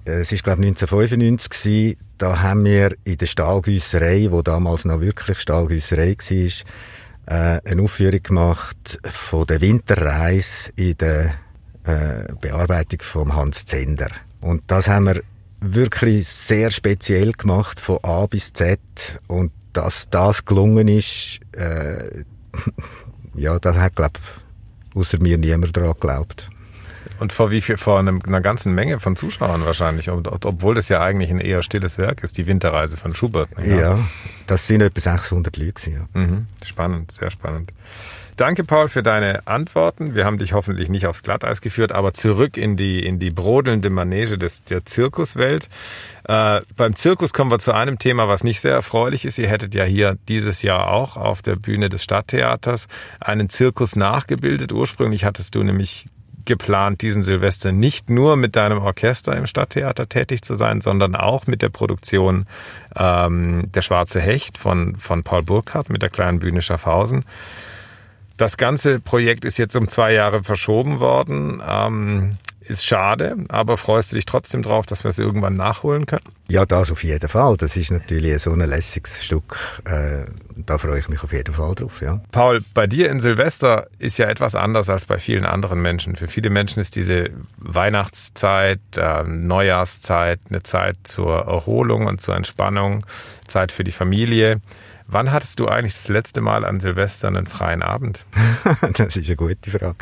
Es 0.04 0.32
ist 0.32 0.44
glaube 0.44 0.60
1995 0.62 1.48
gewesen, 1.48 1.96
da 2.18 2.42
haben 2.42 2.66
wir 2.66 2.94
in 3.04 3.16
der 3.16 3.24
Stahlgüsserei, 3.24 4.28
wo 4.30 4.42
damals 4.42 4.84
noch 4.84 5.00
wirklich 5.00 5.38
Stahlgüsserei 5.38 6.14
war, 6.18 6.66
äh, 7.26 7.60
eine 7.64 7.82
Aufführung 7.82 8.22
gemacht 8.22 8.98
von 9.04 9.46
der 9.46 9.60
Winterreise 9.60 10.70
in 10.76 10.96
der 10.98 11.34
äh, 11.84 12.32
Bearbeitung 12.40 13.00
von 13.02 13.34
Hans 13.34 13.66
Zender. 13.66 14.10
Und 14.40 14.62
das 14.68 14.88
haben 14.88 15.06
wir 15.06 15.22
wirklich 15.60 16.28
sehr 16.28 16.70
speziell 16.70 17.32
gemacht, 17.32 17.80
von 17.80 17.98
A 18.02 18.26
bis 18.26 18.52
Z. 18.52 18.80
Und 19.26 19.52
dass 19.72 20.08
das 20.10 20.44
gelungen 20.44 20.88
ist, 20.88 21.40
äh, 21.52 22.24
ja, 23.34 23.58
das 23.58 23.76
hat, 23.76 23.96
glaube 23.96 24.18
ich, 24.18 24.96
außer 24.96 25.18
mir 25.20 25.38
niemand 25.38 25.76
daran 25.76 25.92
geglaubt. 25.92 26.48
Und 27.18 27.32
vor 27.32 27.50
wie 27.50 27.60
viel, 27.60 27.76
vor 27.76 27.98
einer 27.98 28.40
ganzen 28.40 28.74
Menge 28.74 29.00
von 29.00 29.16
Zuschauern 29.16 29.64
wahrscheinlich, 29.64 30.10
obwohl 30.10 30.74
das 30.74 30.88
ja 30.88 31.02
eigentlich 31.02 31.30
ein 31.30 31.40
eher 31.40 31.62
stilles 31.62 31.98
Werk 31.98 32.22
ist, 32.22 32.36
die 32.38 32.46
Winterreise 32.46 32.96
von 32.96 33.14
Schubert. 33.14 33.48
Ja, 33.58 33.80
ja 33.80 33.98
das 34.46 34.66
sind 34.66 34.80
etwa 34.80 35.00
600 35.00 35.56
Leute. 35.56 35.90
Ja. 35.90 36.06
Mhm. 36.12 36.46
Spannend, 36.64 37.12
sehr 37.12 37.30
spannend. 37.30 37.72
Danke, 38.36 38.64
Paul, 38.64 38.88
für 38.88 39.02
deine 39.02 39.46
Antworten. 39.46 40.14
Wir 40.14 40.26
haben 40.26 40.36
dich 40.36 40.52
hoffentlich 40.52 40.90
nicht 40.90 41.06
aufs 41.06 41.22
Glatteis 41.22 41.62
geführt, 41.62 41.92
aber 41.92 42.12
zurück 42.12 42.58
in 42.58 42.76
die, 42.76 43.04
in 43.04 43.18
die 43.18 43.30
brodelnde 43.30 43.88
Manege 43.88 44.36
des, 44.36 44.62
der 44.62 44.84
Zirkuswelt. 44.84 45.70
Äh, 46.24 46.60
beim 46.76 46.94
Zirkus 46.94 47.32
kommen 47.32 47.50
wir 47.50 47.60
zu 47.60 47.72
einem 47.72 47.98
Thema, 47.98 48.28
was 48.28 48.44
nicht 48.44 48.60
sehr 48.60 48.74
erfreulich 48.74 49.24
ist. 49.24 49.38
Ihr 49.38 49.48
hättet 49.48 49.74
ja 49.74 49.84
hier 49.84 50.18
dieses 50.28 50.60
Jahr 50.60 50.88
auch 50.88 51.16
auf 51.16 51.40
der 51.40 51.56
Bühne 51.56 51.88
des 51.88 52.04
Stadttheaters 52.04 52.88
einen 53.20 53.48
Zirkus 53.48 53.96
nachgebildet. 53.96 54.70
Ursprünglich 54.70 55.24
hattest 55.24 55.54
du 55.54 55.62
nämlich 55.62 56.06
geplant, 56.46 57.02
diesen 57.02 57.22
Silvester 57.22 57.72
nicht 57.72 58.08
nur 58.08 58.36
mit 58.36 58.56
deinem 58.56 58.78
Orchester 58.78 59.36
im 59.36 59.46
Stadttheater 59.46 60.08
tätig 60.08 60.42
zu 60.42 60.54
sein, 60.54 60.80
sondern 60.80 61.14
auch 61.14 61.46
mit 61.46 61.62
der 61.62 61.68
Produktion 61.68 62.46
ähm, 62.96 63.70
Der 63.72 63.82
Schwarze 63.82 64.20
Hecht 64.20 64.56
von, 64.58 64.96
von 64.96 65.22
Paul 65.22 65.42
Burkhardt 65.42 65.90
mit 65.90 66.02
der 66.02 66.10
kleinen 66.10 66.38
Bühne 66.38 66.62
Schaffhausen. 66.62 67.24
Das 68.36 68.56
ganze 68.56 69.00
Projekt 69.00 69.44
ist 69.44 69.56
jetzt 69.56 69.76
um 69.76 69.88
zwei 69.88 70.12
Jahre 70.12 70.42
verschoben 70.44 71.00
worden. 71.00 71.62
Ähm, 71.66 72.30
ist 72.68 72.84
schade, 72.84 73.36
aber 73.48 73.76
freust 73.76 74.12
du 74.12 74.16
dich 74.16 74.26
trotzdem 74.26 74.62
drauf, 74.62 74.86
dass 74.86 75.04
wir 75.04 75.10
es 75.10 75.18
irgendwann 75.18 75.54
nachholen 75.54 76.06
können? 76.06 76.24
Ja, 76.48 76.66
das 76.66 76.90
auf 76.90 77.02
jeden 77.02 77.28
Fall. 77.28 77.56
Das 77.56 77.76
ist 77.76 77.90
natürlich 77.90 78.42
so 78.42 78.52
ein 78.52 78.60
lässiges 78.60 79.24
Stück. 79.24 79.56
Äh, 79.84 80.24
da 80.54 80.78
freue 80.78 80.98
ich 80.98 81.08
mich 81.08 81.22
auf 81.22 81.32
jeden 81.32 81.54
Fall 81.54 81.74
drauf, 81.74 82.00
ja. 82.00 82.20
Paul, 82.32 82.62
bei 82.74 82.86
dir 82.86 83.10
in 83.10 83.20
Silvester 83.20 83.88
ist 83.98 84.18
ja 84.18 84.26
etwas 84.26 84.54
anders 84.54 84.88
als 84.88 85.06
bei 85.06 85.18
vielen 85.18 85.44
anderen 85.44 85.80
Menschen. 85.80 86.16
Für 86.16 86.28
viele 86.28 86.50
Menschen 86.50 86.80
ist 86.80 86.96
diese 86.96 87.30
Weihnachtszeit, 87.58 88.80
äh, 88.96 89.22
Neujahrszeit 89.24 90.40
eine 90.48 90.62
Zeit 90.62 90.96
zur 91.04 91.46
Erholung 91.46 92.06
und 92.06 92.20
zur 92.20 92.36
Entspannung, 92.36 93.04
Zeit 93.46 93.72
für 93.72 93.84
die 93.84 93.92
Familie. 93.92 94.60
Wann 95.08 95.30
hattest 95.30 95.60
du 95.60 95.68
eigentlich 95.68 95.94
das 95.94 96.08
letzte 96.08 96.40
Mal 96.40 96.64
an 96.64 96.80
Silvester 96.80 97.28
einen 97.28 97.46
freien 97.46 97.82
Abend? 97.82 98.24
das 98.94 99.16
ist 99.16 99.26
eine 99.26 99.36
gute 99.36 99.70
Frage. 99.70 99.96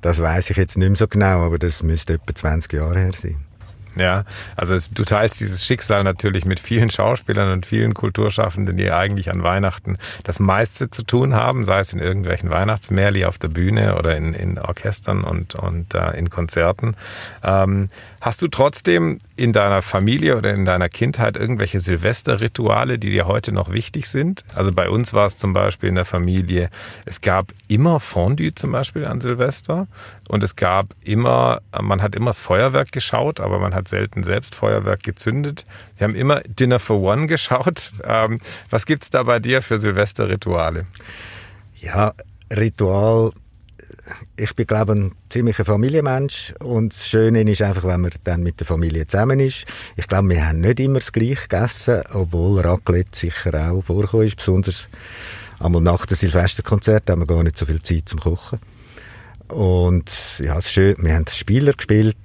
Das 0.00 0.20
weiß 0.20 0.50
ich 0.50 0.56
jetzt 0.56 0.78
nicht 0.78 0.88
mehr 0.88 0.96
so 0.96 1.08
genau, 1.08 1.44
aber 1.44 1.58
das 1.58 1.82
müsste 1.82 2.14
etwa 2.14 2.34
20 2.34 2.72
Jahre 2.72 2.98
her 3.00 3.12
sein. 3.14 3.47
Ja, 3.96 4.24
also 4.56 4.76
du 4.92 5.04
teilst 5.04 5.40
dieses 5.40 5.64
Schicksal 5.64 6.04
natürlich 6.04 6.44
mit 6.44 6.60
vielen 6.60 6.90
Schauspielern 6.90 7.52
und 7.52 7.66
vielen 7.66 7.94
Kulturschaffenden, 7.94 8.76
die 8.76 8.90
eigentlich 8.90 9.30
an 9.30 9.42
Weihnachten 9.42 9.98
das 10.24 10.40
meiste 10.40 10.90
zu 10.90 11.02
tun 11.02 11.34
haben, 11.34 11.64
sei 11.64 11.80
es 11.80 11.92
in 11.92 11.98
irgendwelchen 11.98 12.50
Weihnachtsmärli 12.50 13.24
auf 13.24 13.38
der 13.38 13.48
Bühne 13.48 13.96
oder 13.96 14.16
in, 14.16 14.34
in 14.34 14.58
Orchestern 14.58 15.24
und, 15.24 15.54
und 15.54 15.94
äh, 15.94 16.16
in 16.18 16.30
Konzerten. 16.30 16.96
Ähm, 17.42 17.88
hast 18.20 18.42
du 18.42 18.48
trotzdem 18.48 19.20
in 19.36 19.52
deiner 19.52 19.82
Familie 19.82 20.36
oder 20.36 20.52
in 20.52 20.64
deiner 20.64 20.88
Kindheit 20.88 21.36
irgendwelche 21.36 21.80
Silvesterrituale, 21.80 22.98
die 22.98 23.10
dir 23.10 23.26
heute 23.26 23.52
noch 23.52 23.72
wichtig 23.72 24.08
sind? 24.08 24.44
Also 24.54 24.72
bei 24.72 24.88
uns 24.88 25.12
war 25.12 25.26
es 25.26 25.36
zum 25.36 25.52
Beispiel 25.52 25.88
in 25.88 25.94
der 25.94 26.04
Familie, 26.04 26.70
es 27.04 27.20
gab 27.20 27.52
immer 27.68 28.00
Fondue 28.00 28.54
zum 28.54 28.72
Beispiel 28.72 29.06
an 29.06 29.20
Silvester 29.20 29.86
und 30.28 30.44
es 30.44 30.56
gab 30.56 30.94
immer, 31.02 31.62
man 31.80 32.02
hat 32.02 32.14
immer 32.14 32.30
das 32.30 32.40
Feuerwerk 32.40 32.92
geschaut, 32.92 33.40
aber 33.40 33.58
man 33.58 33.74
hat 33.74 33.87
selten 33.88 34.22
selbst 34.22 34.54
Feuerwerk 34.54 35.02
gezündet. 35.02 35.64
Wir 35.96 36.06
haben 36.06 36.14
immer 36.14 36.40
Dinner 36.40 36.78
for 36.78 37.00
One 37.00 37.26
geschaut. 37.26 37.92
Ähm, 38.04 38.40
was 38.70 38.86
gibt's 38.86 39.10
da 39.10 39.22
bei 39.22 39.38
dir 39.38 39.62
für 39.62 39.78
Silvesterrituale? 39.78 40.86
Ja, 41.76 42.12
Ritual 42.54 43.32
ich 44.36 44.54
bin, 44.54 44.66
glaube 44.66 44.94
ich, 44.94 44.98
ein 45.00 45.12
ziemlicher 45.28 45.64
Familienmensch 45.64 46.54
und 46.60 46.92
das 46.92 47.06
Schöne 47.06 47.42
ist 47.42 47.62
einfach, 47.62 47.84
wenn 47.84 48.00
man 48.00 48.10
dann 48.24 48.42
mit 48.42 48.60
der 48.60 48.66
Familie 48.66 49.06
zusammen 49.06 49.40
ist. 49.40 49.64
Ich 49.96 50.06
glaube, 50.06 50.28
wir 50.30 50.46
haben 50.46 50.60
nicht 50.60 50.80
immer 50.80 51.00
das 51.00 51.12
Gleiche 51.12 51.48
gegessen, 51.48 52.02
obwohl 52.12 52.60
Raclette 52.60 53.18
sicher 53.18 53.72
auch 53.72 53.82
vorkommt 53.82 54.24
ist, 54.24 54.36
besonders 54.36 54.88
einmal 55.58 55.82
nach 55.82 56.06
dem 56.06 56.16
Silvesterkonzert 56.16 57.10
haben 57.10 57.22
wir 57.22 57.26
gar 57.26 57.42
nicht 57.42 57.58
so 57.58 57.66
viel 57.66 57.82
Zeit 57.82 58.08
zum 58.08 58.20
Kochen. 58.20 58.60
Und 59.48 60.10
ja, 60.38 60.58
es 60.58 60.66
ist 60.66 60.72
schön, 60.72 60.96
wir 60.98 61.14
haben 61.14 61.24
Spieler 61.28 61.72
gespielt, 61.72 62.16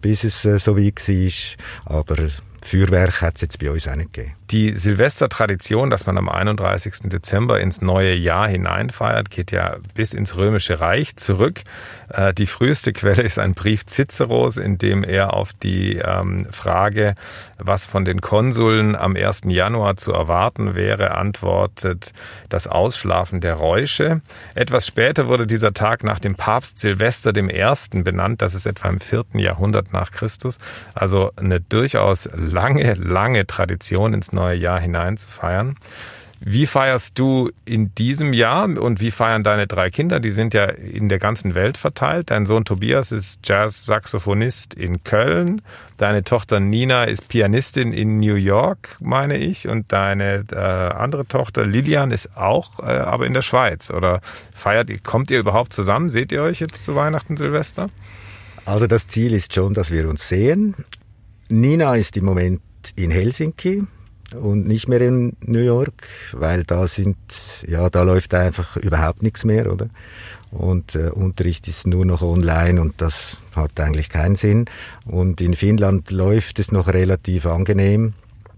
bis 0.00 0.24
es 0.24 0.44
äh, 0.44 0.58
so 0.58 0.76
weit 0.76 1.08
war, 1.08 1.96
aber 1.98 2.16
Feuerwerk 2.62 3.20
hat 3.22 3.36
es 3.36 3.42
jetzt 3.42 3.58
bei 3.58 3.70
uns 3.70 3.86
auch 3.86 3.96
nicht 3.96 4.12
gegeben. 4.12 4.37
Die 4.50 4.78
Silvestertradition, 4.78 5.90
dass 5.90 6.06
man 6.06 6.16
am 6.16 6.30
31. 6.30 7.10
Dezember 7.10 7.60
ins 7.60 7.82
neue 7.82 8.14
Jahr 8.14 8.48
hineinfeiert, 8.48 9.28
geht 9.28 9.52
ja 9.52 9.76
bis 9.94 10.14
ins 10.14 10.36
Römische 10.36 10.80
Reich 10.80 11.16
zurück. 11.16 11.60
Äh, 12.08 12.32
die 12.32 12.46
früheste 12.46 12.94
Quelle 12.94 13.22
ist 13.22 13.38
ein 13.38 13.52
Brief 13.52 13.84
Ciceros, 13.84 14.56
in 14.56 14.78
dem 14.78 15.04
er 15.04 15.34
auf 15.34 15.52
die 15.52 15.96
ähm, 15.96 16.46
Frage, 16.50 17.14
was 17.58 17.84
von 17.84 18.06
den 18.06 18.22
Konsuln 18.22 18.96
am 18.96 19.16
1. 19.16 19.42
Januar 19.48 19.96
zu 19.98 20.12
erwarten 20.12 20.74
wäre, 20.74 21.10
antwortet 21.14 22.14
das 22.48 22.66
Ausschlafen 22.66 23.42
der 23.42 23.54
Räusche. 23.54 24.22
Etwas 24.54 24.86
später 24.86 25.28
wurde 25.28 25.46
dieser 25.46 25.74
Tag 25.74 26.04
nach 26.04 26.20
dem 26.20 26.36
Papst 26.36 26.78
Silvester 26.78 27.36
I. 27.36 28.02
benannt. 28.02 28.40
Das 28.40 28.54
ist 28.54 28.64
etwa 28.64 28.88
im 28.88 29.00
4. 29.00 29.24
Jahrhundert 29.34 29.92
nach 29.92 30.10
Christus. 30.10 30.56
Also 30.94 31.32
eine 31.36 31.60
durchaus 31.60 32.30
lange, 32.34 32.94
lange 32.94 33.46
Tradition 33.46 34.14
ins 34.14 34.32
neue 34.38 34.56
Jahr 34.56 34.80
hinein 34.80 35.16
zu 35.16 35.28
feiern. 35.28 35.76
Wie 36.40 36.66
feierst 36.66 37.18
du 37.18 37.50
in 37.64 37.92
diesem 37.96 38.32
Jahr 38.32 38.64
und 38.64 39.00
wie 39.00 39.10
feiern 39.10 39.42
deine 39.42 39.66
drei 39.66 39.90
Kinder? 39.90 40.20
Die 40.20 40.30
sind 40.30 40.54
ja 40.54 40.66
in 40.66 41.08
der 41.08 41.18
ganzen 41.18 41.56
Welt 41.56 41.76
verteilt. 41.76 42.30
Dein 42.30 42.46
Sohn 42.46 42.64
Tobias 42.64 43.10
ist 43.10 43.40
Jazz-Saxophonist 43.42 44.72
in 44.74 45.02
Köln. 45.02 45.62
Deine 45.96 46.22
Tochter 46.22 46.60
Nina 46.60 47.04
ist 47.04 47.28
Pianistin 47.28 47.92
in 47.92 48.20
New 48.20 48.36
York, 48.36 48.96
meine 49.00 49.36
ich. 49.36 49.66
Und 49.66 49.90
deine 49.90 50.44
äh, 50.52 50.56
andere 50.56 51.26
Tochter 51.26 51.66
Lilian 51.66 52.12
ist 52.12 52.36
auch, 52.36 52.78
äh, 52.78 52.84
aber 52.84 53.26
in 53.26 53.34
der 53.34 53.42
Schweiz. 53.42 53.90
Oder 53.90 54.20
feiert 54.54 54.90
ihr, 54.90 55.00
kommt 55.00 55.32
ihr 55.32 55.40
überhaupt 55.40 55.72
zusammen? 55.72 56.08
Seht 56.08 56.30
ihr 56.30 56.42
euch 56.42 56.60
jetzt 56.60 56.84
zu 56.84 56.94
Weihnachten, 56.94 57.36
Silvester? 57.36 57.88
Also 58.64 58.86
das 58.86 59.08
Ziel 59.08 59.32
ist 59.32 59.54
schon, 59.54 59.74
dass 59.74 59.90
wir 59.90 60.08
uns 60.08 60.28
sehen. 60.28 60.76
Nina 61.48 61.96
ist 61.96 62.16
im 62.16 62.26
Moment 62.26 62.60
in 62.94 63.10
Helsinki 63.10 63.82
und 64.34 64.66
nicht 64.66 64.88
mehr 64.88 65.00
in 65.00 65.36
New 65.40 65.60
York, 65.60 66.08
weil 66.32 66.64
da 66.64 66.86
sind, 66.86 67.16
ja, 67.66 67.88
da 67.88 68.02
läuft 68.02 68.34
einfach 68.34 68.76
überhaupt 68.76 69.22
nichts 69.22 69.44
mehr, 69.44 69.72
oder? 69.72 69.88
Und 70.50 70.94
äh, 70.94 71.10
Unterricht 71.10 71.68
ist 71.68 71.86
nur 71.86 72.06
noch 72.06 72.22
online 72.22 72.80
und 72.80 73.00
das 73.00 73.36
hat 73.54 73.78
eigentlich 73.80 74.08
keinen 74.08 74.36
Sinn. 74.36 74.66
Und 75.04 75.40
in 75.40 75.54
Finnland 75.54 76.10
läuft 76.10 76.58
es 76.58 76.72
noch 76.72 76.88
relativ 76.88 77.46
angenehm. 77.46 78.14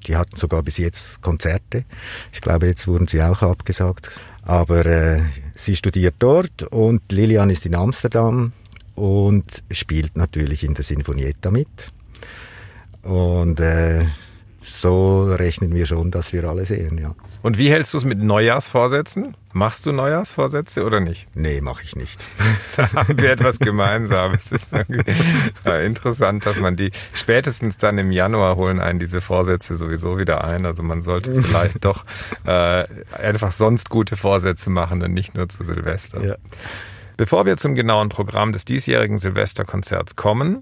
Die 0.06 0.16
hatten 0.16 0.36
sogar 0.36 0.62
bis 0.62 0.78
jetzt 0.78 1.20
Konzerte. 1.20 1.84
Ich 2.32 2.40
glaube, 2.40 2.66
jetzt 2.66 2.86
wurden 2.86 3.06
sie 3.06 3.22
auch 3.22 3.42
abgesagt. 3.42 4.10
Aber 4.42 4.86
äh, 4.86 5.22
sie 5.54 5.76
studiert 5.76 6.14
dort 6.18 6.62
und 6.64 7.02
Lilian 7.12 7.50
ist 7.50 7.66
in 7.66 7.74
Amsterdam 7.74 8.52
und 8.94 9.62
spielt 9.70 10.16
natürlich 10.16 10.64
in 10.64 10.74
der 10.74 10.84
Sinfonietta 10.84 11.50
mit. 11.50 11.68
Und 13.02 13.60
äh, 13.60 14.06
so 14.62 15.24
rechnen 15.32 15.74
wir 15.74 15.86
schon, 15.86 16.10
dass 16.10 16.32
wir 16.32 16.44
alle 16.44 16.66
sehen, 16.66 16.98
ja. 16.98 17.14
Und 17.42 17.56
wie 17.56 17.70
hältst 17.70 17.94
du 17.94 17.98
es 17.98 18.04
mit 18.04 18.18
Neujahrsvorsätzen? 18.18 19.34
Machst 19.54 19.86
du 19.86 19.92
Neujahrsvorsätze 19.92 20.84
oder 20.84 21.00
nicht? 21.00 21.26
Nee, 21.34 21.62
mache 21.62 21.82
ich 21.82 21.96
nicht. 21.96 22.20
da 22.76 22.92
haben 22.92 23.18
wir 23.18 23.32
etwas 23.32 23.58
gemeinsam. 23.58 24.32
Es 24.32 24.52
ist 24.52 24.68
interessant, 25.64 26.44
dass 26.44 26.60
man 26.60 26.76
die 26.76 26.92
spätestens 27.14 27.78
dann 27.78 27.96
im 27.96 28.12
Januar 28.12 28.56
holen 28.56 28.78
einen 28.78 28.98
diese 28.98 29.22
Vorsätze 29.22 29.74
sowieso 29.76 30.18
wieder 30.18 30.44
ein. 30.44 30.66
Also 30.66 30.82
man 30.82 31.00
sollte 31.00 31.42
vielleicht 31.42 31.82
doch 31.84 32.04
äh, 32.44 32.84
einfach 33.12 33.52
sonst 33.52 33.88
gute 33.88 34.18
Vorsätze 34.18 34.68
machen 34.68 35.02
und 35.02 35.14
nicht 35.14 35.34
nur 35.34 35.48
zu 35.48 35.64
Silvester. 35.64 36.22
Ja. 36.22 36.36
Bevor 37.16 37.46
wir 37.46 37.56
zum 37.56 37.74
genauen 37.74 38.10
Programm 38.10 38.52
des 38.52 38.66
diesjährigen 38.66 39.18
Silvesterkonzerts 39.18 40.16
kommen, 40.16 40.60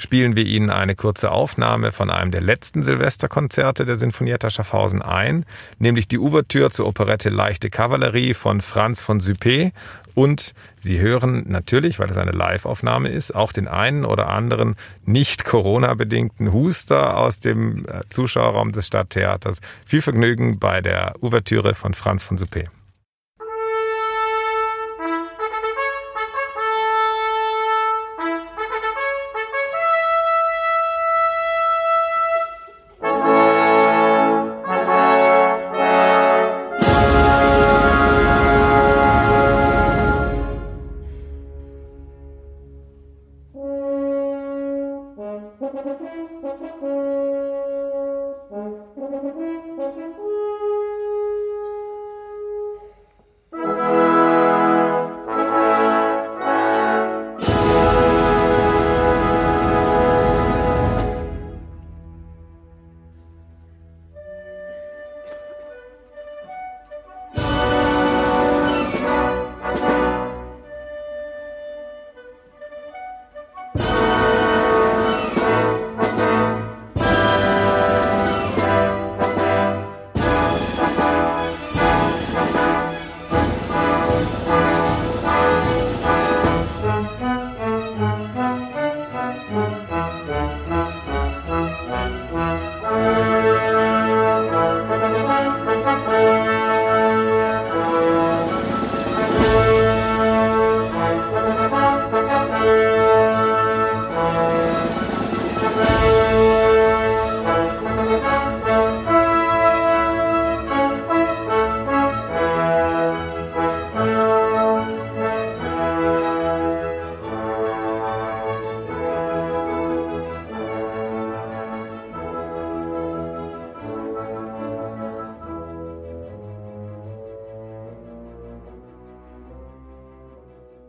spielen 0.00 0.34
wir 0.34 0.46
Ihnen 0.46 0.70
eine 0.70 0.96
kurze 0.96 1.30
Aufnahme 1.30 1.92
von 1.92 2.08
einem 2.08 2.30
der 2.30 2.40
letzten 2.40 2.82
Silvesterkonzerte 2.82 3.84
der 3.84 3.96
Sinfonietta 3.96 4.48
Schaffhausen 4.48 5.02
ein, 5.02 5.44
nämlich 5.78 6.08
die 6.08 6.18
Ouvertüre 6.18 6.70
zur 6.70 6.86
Operette 6.86 7.28
Leichte 7.28 7.68
Kavallerie 7.68 8.32
von 8.32 8.62
Franz 8.62 9.02
von 9.02 9.20
Suppé 9.20 9.72
und 10.14 10.54
Sie 10.82 10.98
hören 10.98 11.44
natürlich, 11.48 11.98
weil 11.98 12.10
es 12.10 12.16
eine 12.16 12.30
Live-Aufnahme 12.30 13.10
ist, 13.10 13.34
auch 13.34 13.52
den 13.52 13.68
einen 13.68 14.06
oder 14.06 14.30
anderen 14.30 14.76
nicht 15.04 15.44
Corona-bedingten 15.44 16.54
Huster 16.54 17.18
aus 17.18 17.40
dem 17.40 17.84
äh, 17.86 18.00
Zuschauerraum 18.08 18.72
des 18.72 18.86
Stadttheaters. 18.86 19.60
Viel 19.84 20.00
Vergnügen 20.00 20.58
bei 20.58 20.80
der 20.80 21.14
Ouvertüre 21.20 21.74
von 21.74 21.92
Franz 21.92 22.24
von 22.24 22.38
Suppé. 22.38 22.68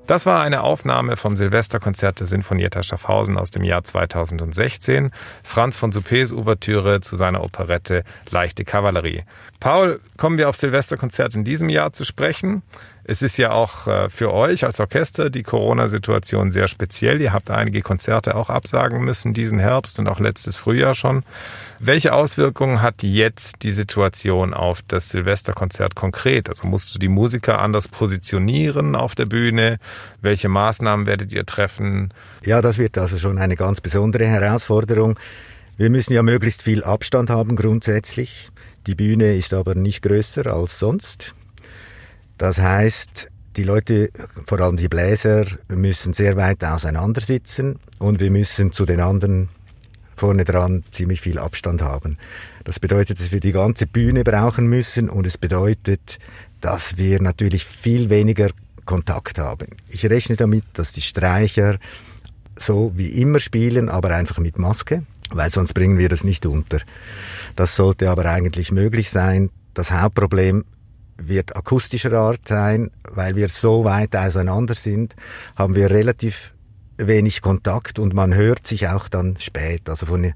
Das 0.07 0.25
war 0.25 0.41
eine 0.41 0.61
Aufnahme 0.61 1.15
vom 1.15 1.35
Silvesterkonzert 1.35 2.19
der 2.19 2.27
Sinfonietta 2.27 2.83
Schaffhausen 2.83 3.37
aus 3.37 3.51
dem 3.51 3.63
Jahr 3.63 3.83
2016. 3.83 5.11
Franz 5.43 5.77
von 5.77 5.91
Suppes 5.91 6.33
Ouvertüre 6.33 7.01
zu 7.01 7.15
seiner 7.15 7.43
Operette 7.43 8.03
Leichte 8.29 8.65
Kavallerie. 8.65 9.23
Paul, 9.59 9.99
kommen 10.17 10.37
wir 10.37 10.49
auf 10.49 10.57
Silvesterkonzert 10.57 11.35
in 11.35 11.43
diesem 11.43 11.69
Jahr 11.69 11.93
zu 11.93 12.03
sprechen. 12.03 12.63
Es 13.03 13.21
ist 13.21 13.37
ja 13.37 13.51
auch 13.51 13.87
äh, 13.87 14.09
für 14.09 14.31
euch 14.33 14.63
als 14.63 14.79
Orchester 14.79 15.29
die 15.29 15.43
Corona-Situation 15.43 16.51
sehr 16.51 16.67
speziell. 16.67 17.19
Ihr 17.19 17.33
habt 17.33 17.49
einige 17.49 17.81
Konzerte 17.81 18.35
auch 18.35 18.49
absagen 18.49 19.03
müssen 19.03 19.33
diesen 19.33 19.59
Herbst 19.59 19.99
und 19.99 20.07
auch 20.07 20.19
letztes 20.19 20.55
Frühjahr 20.55 20.93
schon. 20.93 21.23
Welche 21.79 22.13
Auswirkungen 22.13 22.81
hat 22.81 23.01
jetzt 23.01 23.63
die 23.63 23.71
Situation 23.71 24.53
auf 24.53 24.81
das 24.87 25.09
Silvesterkonzert 25.09 25.95
konkret? 25.95 26.47
Also 26.47 26.67
musst 26.67 26.93
du 26.93 26.99
die 26.99 27.07
Musiker 27.07 27.59
anders 27.59 27.87
positionieren 27.87 28.95
auf 28.95 29.15
der 29.15 29.25
Bühne? 29.25 29.77
Welche 30.21 30.47
Maßnahmen 30.47 31.07
werdet 31.07 31.33
ihr 31.33 31.45
treffen? 31.45 32.13
Ja, 32.45 32.61
das 32.61 32.77
wird 32.77 32.97
also 32.97 33.17
schon 33.17 33.39
eine 33.39 33.55
ganz 33.55 33.81
besondere 33.81 34.25
Herausforderung. 34.25 35.17
Wir 35.77 35.89
müssen 35.89 36.13
ja 36.13 36.21
möglichst 36.21 36.61
viel 36.61 36.83
Abstand 36.83 37.31
haben 37.31 37.55
grundsätzlich. 37.55 38.51
Die 38.85 38.95
Bühne 38.95 39.35
ist 39.35 39.53
aber 39.53 39.73
nicht 39.73 40.03
größer 40.03 40.45
als 40.45 40.77
sonst. 40.77 41.33
Das 42.41 42.57
heißt, 42.57 43.29
die 43.55 43.63
Leute, 43.63 44.09
vor 44.45 44.59
allem 44.61 44.75
die 44.75 44.87
Bläser, 44.87 45.45
müssen 45.67 46.13
sehr 46.13 46.37
weit 46.37 46.63
auseinander 46.63 47.21
sitzen 47.21 47.77
und 47.99 48.19
wir 48.19 48.31
müssen 48.31 48.71
zu 48.71 48.83
den 48.87 48.99
anderen 48.99 49.49
vorne 50.15 50.43
dran 50.43 50.83
ziemlich 50.89 51.21
viel 51.21 51.37
Abstand 51.37 51.83
haben. 51.83 52.17
Das 52.63 52.79
bedeutet, 52.79 53.19
dass 53.19 53.31
wir 53.31 53.41
die 53.41 53.51
ganze 53.51 53.85
Bühne 53.85 54.23
brauchen 54.23 54.65
müssen 54.65 55.07
und 55.07 55.27
es 55.27 55.37
bedeutet, 55.37 56.17
dass 56.61 56.97
wir 56.97 57.21
natürlich 57.21 57.63
viel 57.63 58.09
weniger 58.09 58.49
Kontakt 58.85 59.37
haben. 59.37 59.67
Ich 59.87 60.03
rechne 60.09 60.35
damit, 60.35 60.63
dass 60.73 60.93
die 60.93 61.01
Streicher 61.01 61.77
so 62.57 62.91
wie 62.95 63.21
immer 63.21 63.39
spielen, 63.39 63.87
aber 63.87 64.15
einfach 64.15 64.39
mit 64.39 64.57
Maske, 64.57 65.03
weil 65.29 65.51
sonst 65.51 65.73
bringen 65.73 65.99
wir 65.99 66.09
das 66.09 66.23
nicht 66.23 66.47
unter. 66.47 66.79
Das 67.55 67.75
sollte 67.75 68.09
aber 68.09 68.25
eigentlich 68.25 68.71
möglich 68.71 69.11
sein. 69.11 69.51
Das 69.75 69.91
Hauptproblem 69.91 70.65
wird 71.27 71.55
akustischer 71.55 72.13
Art 72.13 72.47
sein, 72.47 72.91
weil 73.09 73.35
wir 73.35 73.49
so 73.49 73.83
weit 73.83 74.15
auseinander 74.15 74.75
sind, 74.75 75.15
haben 75.55 75.75
wir 75.75 75.89
relativ 75.89 76.53
wenig 76.97 77.41
Kontakt 77.41 77.99
und 77.99 78.13
man 78.13 78.33
hört 78.33 78.67
sich 78.67 78.87
auch 78.87 79.07
dann 79.07 79.37
spät. 79.39 79.89
Also 79.89 80.05
von, 80.05 80.33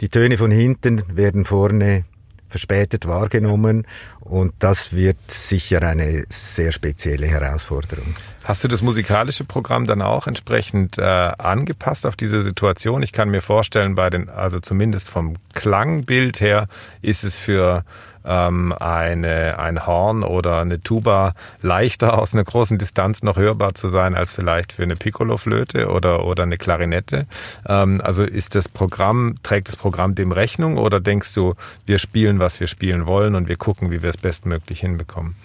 die 0.00 0.08
Töne 0.08 0.38
von 0.38 0.50
hinten 0.50 1.02
werden 1.08 1.44
vorne 1.44 2.04
verspätet 2.48 3.08
wahrgenommen 3.08 3.84
und 4.20 4.54
das 4.60 4.92
wird 4.92 5.16
sicher 5.28 5.82
eine 5.82 6.24
sehr 6.28 6.70
spezielle 6.70 7.26
Herausforderung. 7.26 8.14
Hast 8.44 8.62
du 8.62 8.68
das 8.68 8.80
musikalische 8.80 9.42
Programm 9.42 9.86
dann 9.86 10.02
auch 10.02 10.28
entsprechend 10.28 10.98
äh, 10.98 11.02
angepasst 11.02 12.06
auf 12.06 12.14
diese 12.14 12.42
Situation? 12.42 13.02
Ich 13.02 13.12
kann 13.12 13.28
mir 13.28 13.42
vorstellen, 13.42 13.96
bei 13.96 14.08
den, 14.08 14.28
also 14.28 14.60
zumindest 14.60 15.10
vom 15.10 15.34
Klangbild 15.54 16.40
her, 16.40 16.68
ist 17.02 17.24
es 17.24 17.38
für 17.38 17.84
ähm, 18.24 18.72
eine, 18.72 19.58
ein 19.58 19.86
Horn 19.86 20.22
oder 20.22 20.60
eine 20.60 20.80
Tuba 20.80 21.34
leichter 21.62 22.18
aus 22.18 22.34
einer 22.34 22.44
großen 22.44 22.78
Distanz 22.78 23.22
noch 23.22 23.36
hörbar 23.36 23.74
zu 23.74 23.88
sein 23.88 24.14
als 24.14 24.32
vielleicht 24.32 24.72
für 24.72 24.82
eine 24.82 24.96
Piccolo-Flöte 24.96 25.88
oder, 25.90 26.24
oder 26.24 26.44
eine 26.44 26.58
Klarinette. 26.58 27.26
Ähm, 27.66 28.00
also 28.02 28.24
ist 28.24 28.54
das 28.54 28.68
Programm, 28.68 29.36
trägt 29.42 29.68
das 29.68 29.76
Programm 29.76 30.14
dem 30.14 30.32
Rechnung 30.32 30.78
oder 30.78 31.00
denkst 31.00 31.34
du, 31.34 31.54
wir 31.86 31.98
spielen, 31.98 32.38
was 32.38 32.60
wir 32.60 32.66
spielen 32.66 33.06
wollen 33.06 33.34
und 33.34 33.48
wir 33.48 33.56
gucken, 33.56 33.90
wie 33.90 34.02
wir 34.02 34.10
es 34.10 34.16
bestmöglich 34.16 34.80
hinbekommen? 34.80 35.36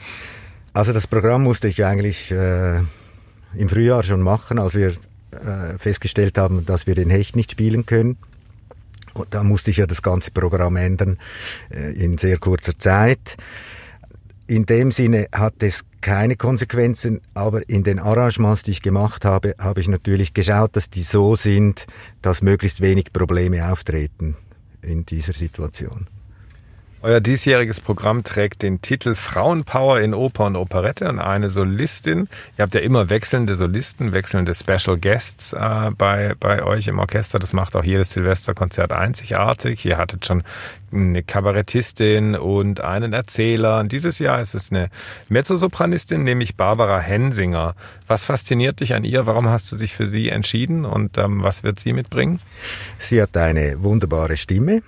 Also 0.74 0.94
das 0.94 1.08
Programm 1.08 1.44
musste 1.44 1.68
ich 1.68 1.84
eigentlich 1.84 2.32
äh, 2.32 2.80
im 3.56 3.70
Frühjahr 3.70 4.04
schon 4.04 4.22
machen, 4.22 4.60
als 4.60 4.76
wir 4.76 4.90
äh, 5.32 5.78
festgestellt 5.78 6.38
haben, 6.38 6.66
dass 6.66 6.88
wir 6.88 6.96
den 6.96 7.10
Hecht 7.10 7.36
nicht 7.36 7.52
spielen 7.52 7.86
können. 7.86 8.18
Und 9.14 9.34
da 9.34 9.44
musste 9.44 9.72
ich 9.72 9.78
ja 9.78 9.88
das 9.88 10.02
ganze 10.02 10.32
Programm 10.32 10.76
ändern 10.76 11.18
äh, 11.70 11.92
in 11.94 12.18
sehr 12.18 12.38
kurzer 12.38 12.78
Zeit. 12.78 13.38
In 14.48 14.66
dem 14.66 14.92
Sinne 14.92 15.28
hat 15.32 15.56
es 15.60 15.86
keine 16.02 16.36
Konsequenzen, 16.36 17.22
aber 17.34 17.68
in 17.70 17.84
den 17.84 18.00
Arrangements, 18.00 18.64
die 18.64 18.72
ich 18.72 18.82
gemacht 18.82 19.26
habe, 19.26 19.54
habe 19.60 19.82
ich 19.82 19.88
natürlich 19.88 20.34
geschaut, 20.34 20.76
dass 20.76 20.90
die 20.90 21.04
so 21.04 21.36
sind, 21.36 21.86
dass 22.22 22.42
möglichst 22.42 22.82
wenig 22.82 23.14
Probleme 23.14 23.72
auftreten 23.72 24.36
in 24.82 25.06
dieser 25.06 25.34
Situation. 25.34 26.08
Euer 27.02 27.22
diesjähriges 27.22 27.80
Programm 27.80 28.26
trägt 28.26 28.62
den 28.62 28.82
Titel 28.82 29.16
Frauenpower 29.16 30.02
in 30.02 30.14
Oper 30.14 30.48
und 30.48 30.58
Operette 30.58 31.08
und 31.08 31.20
eine 31.20 31.50
Solistin. 31.50 32.28
Ihr 32.58 32.64
habt 32.64 32.76
ja 32.76 32.82
immer 32.82 33.10
wechselnde 33.10 33.56
Solisten, 33.56 34.12
wechselnde 34.12 34.54
Special 34.54 34.98
Guests 34.98 35.54
äh, 35.54 35.92
bei, 35.98 36.36
bei 36.38 36.62
euch 36.62 36.90
im 36.90 37.00
Orchester. 37.00 37.40
Das 37.40 37.54
macht 37.54 37.78
auch 37.78 37.86
jedes 37.86 38.12
Silvesterkonzert 38.12 38.92
einzigartig. 38.92 39.86
Ihr 39.86 39.98
hattet 39.98 40.26
schon 40.26 40.44
eine 40.92 41.24
Kabarettistin 41.24 42.36
und 42.36 42.82
einen 42.82 43.14
Erzähler. 43.14 43.80
Und 43.80 43.92
dieses 43.92 44.20
Jahr 44.20 44.42
ist 44.42 44.54
es 44.54 44.72
eine 44.72 44.90
Mezzosopranistin, 45.30 46.24
nämlich 46.24 46.56
Barbara 46.56 47.00
Hensinger. 47.00 47.76
Was 48.08 48.26
fasziniert 48.26 48.80
dich 48.80 48.94
an 48.94 49.04
ihr? 49.04 49.26
Warum 49.26 49.48
hast 49.48 49.72
du 49.72 49.76
dich 49.76 49.96
für 49.96 50.08
sie 50.08 50.30
entschieden 50.30 50.86
und 50.86 51.18
ähm, 51.18 51.44
was 51.44 51.64
wird 51.64 51.80
sie 51.80 51.94
mitbringen? 51.94 52.40
Sie 52.98 53.22
hat 53.22 53.36
eine 53.38 53.82
wunderbare 53.84 54.38
Stimme 54.38 54.82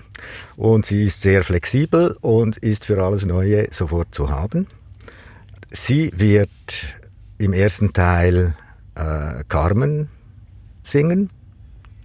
und 0.56 0.86
sie 0.86 1.06
ist 1.06 1.22
sehr 1.22 1.44
flexibel 1.44 2.16
und 2.22 2.58
ist 2.58 2.86
für 2.86 3.04
alles 3.04 3.26
Neue 3.26 3.68
sofort 3.72 4.14
zu 4.14 4.30
haben. 4.30 4.68
Sie 5.70 6.12
wird 6.16 6.50
im 7.38 7.54
ersten 7.54 7.94
Teil 7.94 8.56
äh, 8.96 9.44
Carmen 9.48 10.10
singen, 10.84 11.30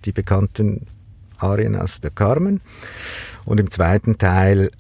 die 0.05 0.13
bekannten 0.13 0.87
Arien 1.39 1.77
aus 1.77 2.01
der 2.01 2.11
Carmen. 2.11 2.61
Und 3.47 3.59
im 3.59 3.71
zweiten 3.71 4.19
Teil 4.19 4.71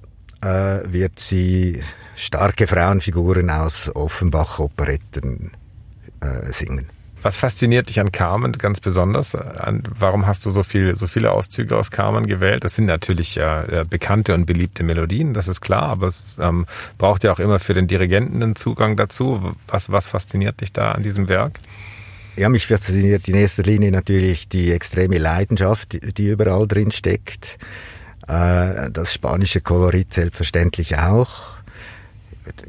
äh, 0.42 0.81
wird 0.85 1.18
sie 1.18 1.81
starke 2.16 2.66
Frauenfiguren 2.66 3.48
aus 3.48 3.90
Offenbach-Operetten 3.94 5.52
äh, 6.20 6.52
singen. 6.52 6.90
Was 7.22 7.38
fasziniert 7.38 7.88
dich 7.88 7.98
an 7.98 8.12
Carmen 8.12 8.52
ganz 8.52 8.79
besonders? 8.79 9.37
warum 9.98 10.26
hast 10.26 10.46
du 10.46 10.50
so, 10.50 10.62
viel, 10.62 10.94
so 10.94 11.09
viele 11.09 11.33
Auszüge 11.33 11.76
aus 11.76 11.90
Carmen 11.90 12.26
gewählt? 12.26 12.62
Das 12.62 12.76
sind 12.76 12.87
natürlich 12.87 13.37
äh, 13.37 13.85
bekannte 13.88 14.35
und 14.35 14.46
beliebte 14.46 14.85
Melodien, 14.85 15.35
das 15.35 15.48
ist 15.48 15.61
klar, 15.61 15.85
aber 15.85 16.07
es 16.07 16.37
ähm, 16.38 16.66
braucht 16.98 17.24
ja 17.24 17.33
auch 17.33 17.40
immer 17.40 17.59
für 17.59 17.74
den 17.74 17.88
Dirigenten 17.88 18.42
einen 18.42 18.55
Zugang 18.55 18.96
dazu. 18.96 19.55
Was, 19.66 19.90
was 19.90 20.07
fasziniert 20.07 20.61
dich 20.61 20.72
da 20.72 20.92
an 20.92 21.02
diesem 21.02 21.29
Werk? 21.29 21.59
Ja, 22.37 22.48
mich 22.48 22.66
fasziniert 22.66 23.26
in 23.29 23.35
erster 23.35 23.62
Linie 23.62 23.90
natürlich 23.90 24.48
die 24.48 24.70
extreme 24.70 25.18
Leidenschaft, 25.18 25.98
die 26.18 26.29
überall 26.29 26.68
drin 26.68 26.92
steckt. 26.92 27.59
Äh, 28.28 28.90
das 28.90 29.12
spanische 29.12 29.60
Kolorit 29.60 30.12
selbstverständlich 30.12 30.96
auch. 30.98 31.56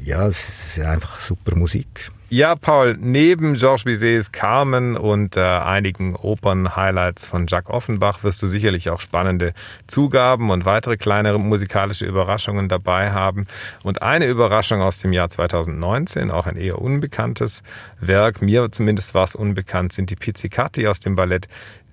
Ja, 0.02 0.26
es 0.26 0.48
ist 0.48 0.84
einfach 0.84 1.20
super 1.20 1.56
Musik. 1.56 2.10
Ja, 2.30 2.56
Paul, 2.56 2.98
neben 3.00 3.54
Georges 3.54 3.84
Bizets 3.84 4.32
Carmen 4.32 4.98
und 4.98 5.38
äh, 5.38 5.40
einigen 5.40 6.14
Opern-Highlights 6.14 7.24
von 7.24 7.46
Jacques 7.46 7.72
Offenbach 7.72 8.22
wirst 8.22 8.42
du 8.42 8.46
sicherlich 8.46 8.90
auch 8.90 9.00
spannende 9.00 9.54
Zugaben 9.86 10.50
und 10.50 10.66
weitere 10.66 10.98
kleinere 10.98 11.40
musikalische 11.40 12.04
Überraschungen 12.04 12.68
dabei 12.68 13.12
haben. 13.12 13.46
Und 13.82 14.02
eine 14.02 14.26
Überraschung 14.26 14.82
aus 14.82 14.98
dem 14.98 15.14
Jahr 15.14 15.30
2019, 15.30 16.30
auch 16.30 16.46
ein 16.46 16.58
eher 16.58 16.82
unbekanntes 16.82 17.62
Werk, 17.98 18.42
mir 18.42 18.70
zumindest 18.72 19.14
war 19.14 19.24
es 19.24 19.34
unbekannt, 19.34 19.94
sind 19.94 20.10
die 20.10 20.16
Pizzicati 20.16 20.86
aus 20.86 21.00
dem 21.00 21.14
Ballett 21.14 21.48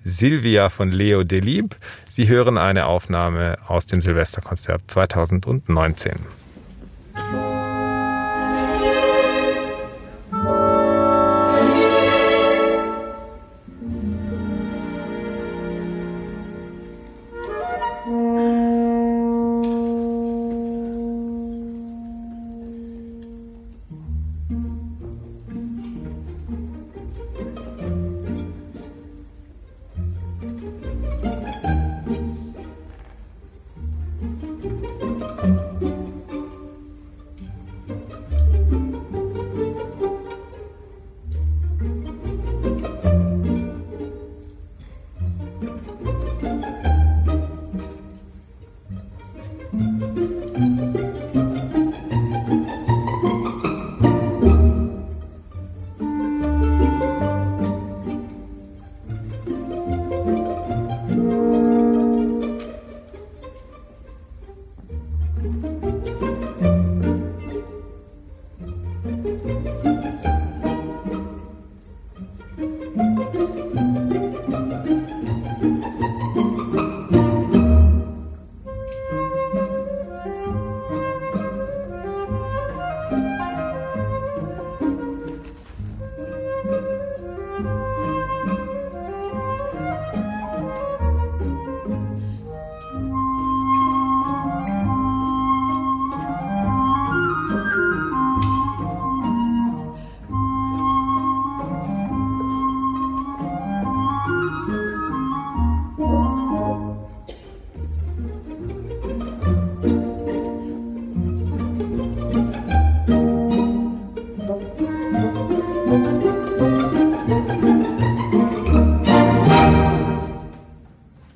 Silvia 0.05 0.69
von 0.69 0.91
Leo 0.91 1.23
Delib. 1.23 1.75
Sie 2.09 2.27
hören 2.27 2.59
eine 2.59 2.85
Aufnahme 2.85 3.57
aus 3.67 3.87
dem 3.87 4.01
Silvesterkonzert 4.01 4.83
2019. 4.85 6.44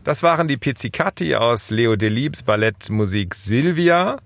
Das 0.09 0.23
waren 0.23 0.47
die 0.47 0.57
Pizzicati 0.57 1.35
aus 1.35 1.69
Leo 1.69 1.95
Delibes 1.95 2.41
Ballettmusik 2.41 3.35
Silvia. 3.35 4.17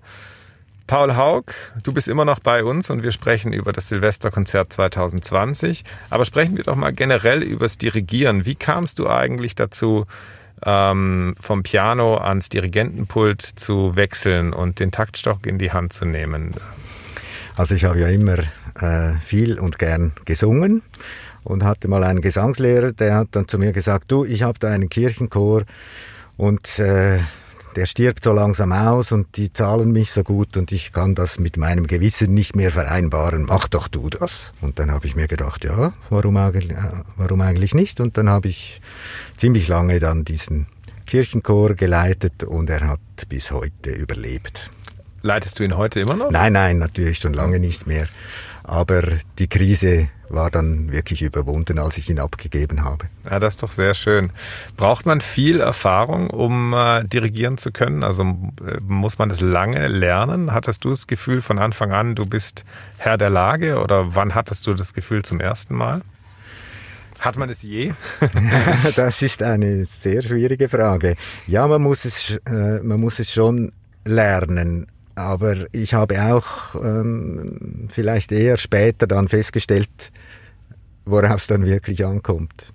Paul 0.86 1.14
Haug, 1.14 1.52
du 1.82 1.92
bist 1.92 2.08
immer 2.08 2.24
noch 2.24 2.38
bei 2.38 2.64
uns 2.64 2.88
und 2.88 3.02
wir 3.02 3.12
sprechen 3.12 3.52
über 3.52 3.74
das 3.74 3.90
Silvesterkonzert 3.90 4.72
2020. 4.72 5.84
Aber 6.08 6.24
sprechen 6.24 6.56
wir 6.56 6.64
doch 6.64 6.76
mal 6.76 6.94
generell 6.94 7.42
übers 7.42 7.76
Dirigieren. 7.76 8.46
Wie 8.46 8.54
kamst 8.54 8.98
du 8.98 9.10
eigentlich 9.10 9.56
dazu, 9.56 10.06
ähm, 10.64 11.34
vom 11.38 11.62
Piano 11.62 12.16
ans 12.16 12.48
Dirigentenpult 12.48 13.42
zu 13.42 13.94
wechseln 13.94 14.54
und 14.54 14.80
den 14.80 14.90
Taktstock 14.90 15.46
in 15.46 15.58
die 15.58 15.72
Hand 15.72 15.92
zu 15.92 16.06
nehmen? 16.06 16.52
Also 17.56 17.74
ich 17.74 17.84
habe 17.84 18.00
ja 18.00 18.08
immer 18.08 18.38
äh, 18.80 19.18
viel 19.20 19.58
und 19.58 19.78
gern 19.78 20.12
gesungen 20.24 20.80
und 21.44 21.62
hatte 21.62 21.88
mal 21.88 22.02
einen 22.02 22.20
Gesangslehrer, 22.20 22.92
der 22.92 23.16
hat 23.16 23.28
dann 23.32 23.48
zu 23.48 23.58
mir 23.58 23.72
gesagt, 23.72 24.10
du, 24.10 24.24
ich 24.24 24.42
habe 24.42 24.58
da 24.58 24.68
einen 24.70 24.88
Kirchenchor 24.88 25.62
und 26.36 26.78
äh, 26.78 27.20
der 27.76 27.86
stirbt 27.86 28.24
so 28.24 28.32
langsam 28.32 28.72
aus 28.72 29.10
und 29.12 29.36
die 29.36 29.52
zahlen 29.52 29.90
mich 29.90 30.12
so 30.12 30.22
gut 30.22 30.56
und 30.56 30.70
ich 30.70 30.92
kann 30.92 31.14
das 31.14 31.38
mit 31.38 31.56
meinem 31.56 31.86
Gewissen 31.86 32.32
nicht 32.32 32.54
mehr 32.54 32.70
vereinbaren. 32.70 33.46
Mach 33.46 33.68
doch 33.68 33.88
du 33.88 34.10
das. 34.10 34.52
Und 34.60 34.78
dann 34.78 34.92
habe 34.92 35.06
ich 35.06 35.16
mir 35.16 35.26
gedacht, 35.26 35.64
ja, 35.64 35.92
warum 36.08 36.36
eigentlich, 36.36 36.70
äh, 36.70 37.02
warum 37.16 37.40
eigentlich 37.40 37.74
nicht? 37.74 38.00
Und 38.00 38.16
dann 38.16 38.28
habe 38.28 38.48
ich 38.48 38.80
ziemlich 39.36 39.66
lange 39.68 39.98
dann 39.98 40.24
diesen 40.24 40.66
Kirchenchor 41.06 41.74
geleitet 41.74 42.44
und 42.44 42.70
er 42.70 42.86
hat 42.88 43.00
bis 43.28 43.50
heute 43.50 43.90
überlebt. 43.90 44.70
Leitest 45.22 45.58
du 45.58 45.64
ihn 45.64 45.76
heute 45.76 46.00
immer 46.00 46.16
noch? 46.16 46.30
Nein, 46.30 46.52
nein, 46.52 46.78
natürlich 46.78 47.18
schon 47.18 47.34
lange 47.34 47.58
nicht 47.58 47.86
mehr. 47.86 48.08
Aber 48.64 49.02
die 49.38 49.46
Krise 49.46 50.08
war 50.30 50.50
dann 50.50 50.90
wirklich 50.90 51.22
überwunden, 51.22 51.78
als 51.78 51.98
ich 51.98 52.08
ihn 52.08 52.18
abgegeben 52.18 52.82
habe. 52.82 53.06
Ja, 53.28 53.38
das 53.38 53.54
ist 53.54 53.62
doch 53.62 53.70
sehr 53.70 53.94
schön. 53.94 54.30
Braucht 54.76 55.06
man 55.06 55.20
viel 55.20 55.60
Erfahrung, 55.60 56.30
um 56.30 56.72
äh, 56.72 57.04
dirigieren 57.04 57.58
zu 57.58 57.70
können? 57.70 58.02
Also 58.02 58.22
äh, 58.22 58.80
muss 58.80 59.18
man 59.18 59.28
das 59.28 59.40
lange 59.40 59.86
lernen? 59.88 60.52
Hattest 60.52 60.84
du 60.84 60.90
das 60.90 61.06
Gefühl 61.06 61.42
von 61.42 61.58
Anfang 61.58 61.92
an, 61.92 62.14
du 62.14 62.26
bist 62.26 62.64
Herr 62.98 63.18
der 63.18 63.30
Lage 63.30 63.80
oder 63.80 64.14
wann 64.14 64.34
hattest 64.34 64.66
du 64.66 64.74
das 64.74 64.94
Gefühl 64.94 65.22
zum 65.24 65.40
ersten 65.40 65.74
Mal? 65.74 66.00
Hat 67.20 67.36
man 67.36 67.50
es 67.50 67.62
je? 67.62 67.92
das 68.96 69.22
ist 69.22 69.42
eine 69.42 69.84
sehr 69.84 70.22
schwierige 70.22 70.68
Frage. 70.68 71.16
Ja, 71.46 71.68
man 71.68 71.82
muss 71.82 72.04
es, 72.06 72.40
äh, 72.46 72.80
man 72.82 72.98
muss 72.98 73.18
es 73.18 73.30
schon 73.30 73.72
lernen. 74.04 74.86
Aber 75.14 75.72
ich 75.72 75.94
habe 75.94 76.20
auch 76.22 76.74
ähm, 76.74 77.88
vielleicht 77.88 78.32
eher 78.32 78.56
später 78.56 79.06
dann 79.06 79.28
festgestellt, 79.28 80.10
worauf 81.04 81.36
es 81.36 81.46
dann 81.46 81.64
wirklich 81.64 82.04
ankommt. 82.04 82.73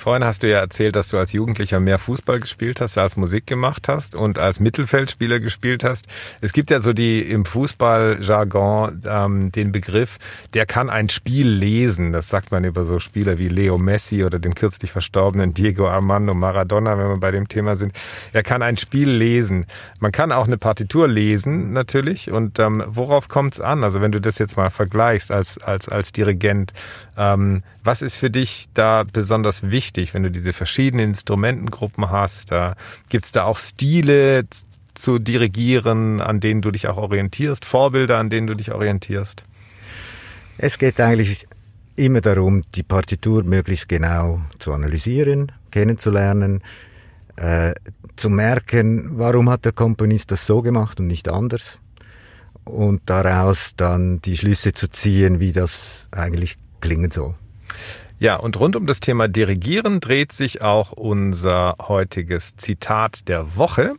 Vorhin 0.00 0.24
hast 0.24 0.42
du 0.42 0.48
ja 0.48 0.60
erzählt, 0.60 0.96
dass 0.96 1.10
du 1.10 1.18
als 1.18 1.34
Jugendlicher 1.34 1.78
mehr 1.78 1.98
Fußball 1.98 2.40
gespielt 2.40 2.80
hast, 2.80 2.96
als 2.96 3.18
Musik 3.18 3.46
gemacht 3.46 3.86
hast 3.86 4.16
und 4.16 4.38
als 4.38 4.58
Mittelfeldspieler 4.58 5.40
gespielt 5.40 5.84
hast. 5.84 6.06
Es 6.40 6.54
gibt 6.54 6.70
ja 6.70 6.80
so 6.80 6.94
die 6.94 7.20
im 7.20 7.44
Fußballjargon 7.44 9.02
ähm, 9.06 9.52
den 9.52 9.72
Begriff, 9.72 10.16
der 10.54 10.64
kann 10.64 10.88
ein 10.88 11.10
Spiel 11.10 11.46
lesen. 11.46 12.14
Das 12.14 12.30
sagt 12.30 12.50
man 12.50 12.64
über 12.64 12.84
so 12.84 12.98
Spieler 12.98 13.36
wie 13.36 13.48
Leo 13.48 13.76
Messi 13.76 14.24
oder 14.24 14.38
den 14.38 14.54
kürzlich 14.54 14.90
verstorbenen 14.90 15.52
Diego 15.52 15.86
Armando 15.86 16.32
Maradona, 16.32 16.96
wenn 16.96 17.08
wir 17.08 17.20
bei 17.20 17.30
dem 17.30 17.48
Thema 17.48 17.76
sind. 17.76 17.92
Er 18.32 18.42
kann 18.42 18.62
ein 18.62 18.78
Spiel 18.78 19.10
lesen. 19.10 19.66
Man 19.98 20.12
kann 20.12 20.32
auch 20.32 20.46
eine 20.46 20.56
Partitur 20.56 21.08
lesen 21.08 21.74
natürlich. 21.74 22.30
Und 22.30 22.58
ähm, 22.58 22.82
worauf 22.86 23.28
kommt 23.28 23.52
es 23.52 23.60
an? 23.60 23.84
Also 23.84 24.00
wenn 24.00 24.12
du 24.12 24.20
das 24.22 24.38
jetzt 24.38 24.56
mal 24.56 24.70
vergleichst 24.70 25.30
als 25.30 25.58
als 25.58 25.90
als 25.90 26.12
Dirigent, 26.12 26.72
ähm, 27.20 27.62
was 27.84 28.00
ist 28.00 28.16
für 28.16 28.30
dich 28.30 28.70
da 28.72 29.04
besonders 29.04 29.70
wichtig, 29.70 30.14
wenn 30.14 30.22
du 30.22 30.30
diese 30.30 30.54
verschiedenen 30.54 31.10
Instrumentengruppen 31.10 32.10
hast? 32.10 32.50
Da 32.50 32.76
Gibt 33.10 33.26
es 33.26 33.32
da 33.32 33.44
auch 33.44 33.58
Stile 33.58 34.46
zu 34.94 35.18
dirigieren, 35.18 36.22
an 36.22 36.40
denen 36.40 36.62
du 36.62 36.70
dich 36.70 36.88
auch 36.88 36.96
orientierst, 36.96 37.66
Vorbilder, 37.66 38.18
an 38.18 38.30
denen 38.30 38.46
du 38.46 38.54
dich 38.54 38.72
orientierst? 38.72 39.44
Es 40.56 40.78
geht 40.78 40.98
eigentlich 40.98 41.46
immer 41.94 42.22
darum, 42.22 42.62
die 42.74 42.82
Partitur 42.82 43.44
möglichst 43.44 43.90
genau 43.90 44.40
zu 44.58 44.72
analysieren, 44.72 45.52
kennenzulernen, 45.70 46.62
äh, 47.36 47.74
zu 48.16 48.30
merken, 48.30 49.18
warum 49.18 49.50
hat 49.50 49.66
der 49.66 49.72
Komponist 49.72 50.30
das 50.30 50.46
so 50.46 50.62
gemacht 50.62 50.98
und 51.00 51.06
nicht 51.06 51.28
anders 51.28 51.80
und 52.64 53.02
daraus 53.04 53.74
dann 53.76 54.22
die 54.22 54.38
Schlüsse 54.38 54.72
zu 54.72 54.88
ziehen, 54.88 55.38
wie 55.38 55.52
das 55.52 56.06
eigentlich 56.10 56.56
klingen 56.80 57.10
soll. 57.10 57.34
Ja, 58.18 58.36
und 58.36 58.58
rund 58.58 58.76
um 58.76 58.86
das 58.86 59.00
Thema 59.00 59.28
Dirigieren 59.28 60.00
dreht 60.00 60.32
sich 60.32 60.62
auch 60.62 60.92
unser 60.92 61.76
heutiges 61.80 62.56
Zitat 62.56 63.28
der 63.28 63.56
Woche. 63.56 63.94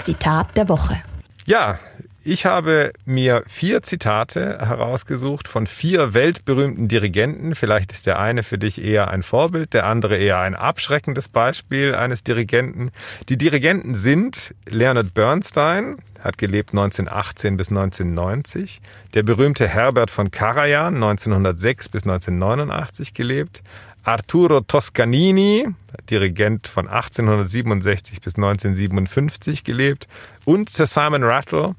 Zitat 0.00 0.56
der 0.56 0.68
Woche. 0.68 1.00
Ja, 1.46 1.78
ich 2.24 2.46
habe 2.46 2.92
mir 3.04 3.42
vier 3.46 3.82
Zitate 3.82 4.58
herausgesucht 4.60 5.48
von 5.48 5.66
vier 5.66 6.14
weltberühmten 6.14 6.86
Dirigenten. 6.86 7.54
Vielleicht 7.54 7.92
ist 7.92 8.06
der 8.06 8.20
eine 8.20 8.42
für 8.42 8.58
dich 8.58 8.82
eher 8.82 9.08
ein 9.08 9.22
Vorbild, 9.22 9.74
der 9.74 9.86
andere 9.86 10.16
eher 10.16 10.38
ein 10.38 10.54
abschreckendes 10.54 11.28
Beispiel 11.28 11.94
eines 11.94 12.22
Dirigenten. 12.22 12.90
Die 13.28 13.36
Dirigenten 13.36 13.94
sind 13.94 14.54
Leonard 14.66 15.14
Bernstein, 15.14 15.96
hat 16.20 16.38
gelebt 16.38 16.70
1918 16.70 17.56
bis 17.56 17.70
1990. 17.70 18.80
Der 19.14 19.24
berühmte 19.24 19.66
Herbert 19.66 20.10
von 20.10 20.30
Karajan, 20.30 20.94
1906 20.94 21.88
bis 21.88 22.04
1989 22.04 23.14
gelebt. 23.14 23.62
Arturo 24.04 24.60
Toscanini, 24.60 25.68
Dirigent 26.10 26.66
von 26.66 26.88
1867 26.88 28.20
bis 28.20 28.36
1957 28.36 29.64
gelebt. 29.64 30.08
Und 30.44 30.70
Sir 30.70 30.86
Simon 30.86 31.22
Rattle, 31.22 31.76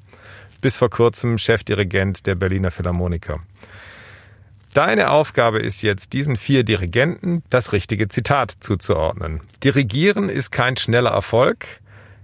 bis 0.64 0.78
vor 0.78 0.90
kurzem 0.90 1.38
Chefdirigent 1.38 2.26
der 2.26 2.36
Berliner 2.36 2.72
Philharmoniker. 2.72 3.42
Deine 4.74 5.12
Aufgabe 5.12 5.60
ist 5.60 5.84
jetzt, 5.84 6.14
diesen 6.14 6.38
vier 6.38 6.64
Dirigenten 6.64 7.44
das 7.50 7.74
richtige 7.74 8.08
Zitat 8.08 8.52
zuzuordnen. 8.60 9.42
Dirigieren 9.64 10.30
ist 10.30 10.52
kein 10.52 10.78
schneller 10.78 11.12
Erfolg, 11.12 11.66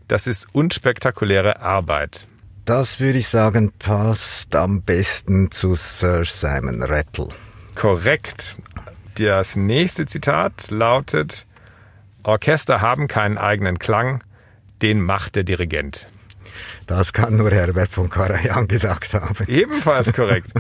das 0.08 0.26
ist 0.26 0.48
unspektakuläre 0.54 1.60
Arbeit. 1.62 2.28
Das 2.64 3.00
würde 3.02 3.20
ich 3.20 3.28
sagen, 3.28 3.74
passt 3.78 4.56
am 4.56 4.84
besten 4.84 5.52
zu 5.52 5.76
Sir 5.76 6.24
Simon 6.24 6.82
Rattle. 6.82 7.28
Korrekt. 7.76 8.58
Das 9.16 9.58
nächste 9.58 10.06
Zitat 10.06 10.72
lautet, 10.72 11.46
Orchester 12.24 12.80
haben 12.80 13.10
keinen 13.10 13.38
eigenen 13.38 13.80
Klang, 13.80 14.24
den 14.82 15.02
macht 15.02 15.36
der 15.36 15.44
Dirigent. 15.44 16.08
Das 16.88 17.14
kann 17.14 17.38
nur 17.38 17.52
Herbert 17.52 17.92
von 17.92 18.10
Karajan 18.10 18.68
gesagt 18.68 19.14
haben. 19.14 19.46
Ebenfalls 19.48 20.14
korrekt. 20.14 20.52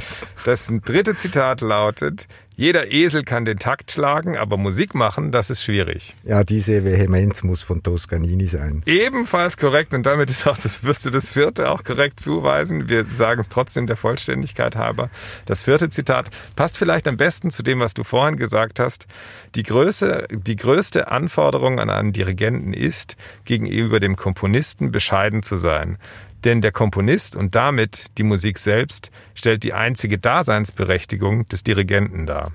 Das 0.46 0.70
dritte 0.86 1.16
Zitat 1.16 1.62
lautet, 1.62 2.28
jeder 2.60 2.92
Esel 2.92 3.24
kann 3.24 3.46
den 3.46 3.58
Takt 3.58 3.90
schlagen, 3.90 4.36
aber 4.36 4.58
Musik 4.58 4.94
machen, 4.94 5.32
das 5.32 5.50
ist 5.50 5.64
schwierig. 5.64 6.14
Ja, 6.26 6.44
diese 6.44 6.84
Vehemenz 6.84 7.42
muss 7.42 7.62
von 7.62 7.84
Toscanini 7.84 8.48
sein. 8.48 8.84
Ebenfalls 8.86 9.56
korrekt 9.56 9.94
und 9.94 10.06
damit 10.06 10.30
ist 10.30 10.46
auch 10.46 10.58
das, 10.58 10.84
wirst 10.84 11.06
du 11.06 11.10
das 11.10 11.32
vierte 11.32 11.72
auch 11.72 11.86
korrekt 11.86 12.20
zuweisen. 12.20 12.90
Wir 12.90 13.06
sagen 13.06 13.40
es 13.40 13.48
trotzdem 13.48 13.88
der 13.88 13.96
Vollständigkeit 13.96 14.76
halber. 14.76 15.10
Das 15.46 15.64
vierte 15.64 15.88
Zitat 15.88 16.32
passt 16.58 16.78
vielleicht 16.78 17.08
am 17.08 17.16
besten 17.16 17.50
zu 17.50 17.64
dem, 17.64 17.80
was 17.80 17.94
du 17.94 18.04
vorhin 18.04 18.36
gesagt 18.36 18.82
hast. 18.82 19.08
Die, 19.56 19.64
Größe, 19.64 20.28
die 20.30 20.58
größte 20.58 21.10
Anforderung 21.10 21.80
an 21.80 21.90
einen 21.90 22.12
Dirigenten 22.12 22.74
ist, 22.74 23.16
gegenüber 23.46 24.02
dem 24.02 24.18
Komponisten 24.18 24.92
bescheiden 24.92 25.44
zu 25.44 25.56
sein. 25.56 25.98
Denn 26.46 26.62
der 26.62 26.72
Komponist 26.72 27.36
und 27.36 27.56
damit 27.56 28.18
die 28.18 28.24
Musik 28.24 28.58
selbst 28.58 29.12
stellt 29.36 29.64
die 29.64 29.74
einzige 29.74 30.18
Daseinsberechtigung 30.18 31.48
des 31.48 31.64
Dirigenten 31.64 32.26
dar. 32.26 32.52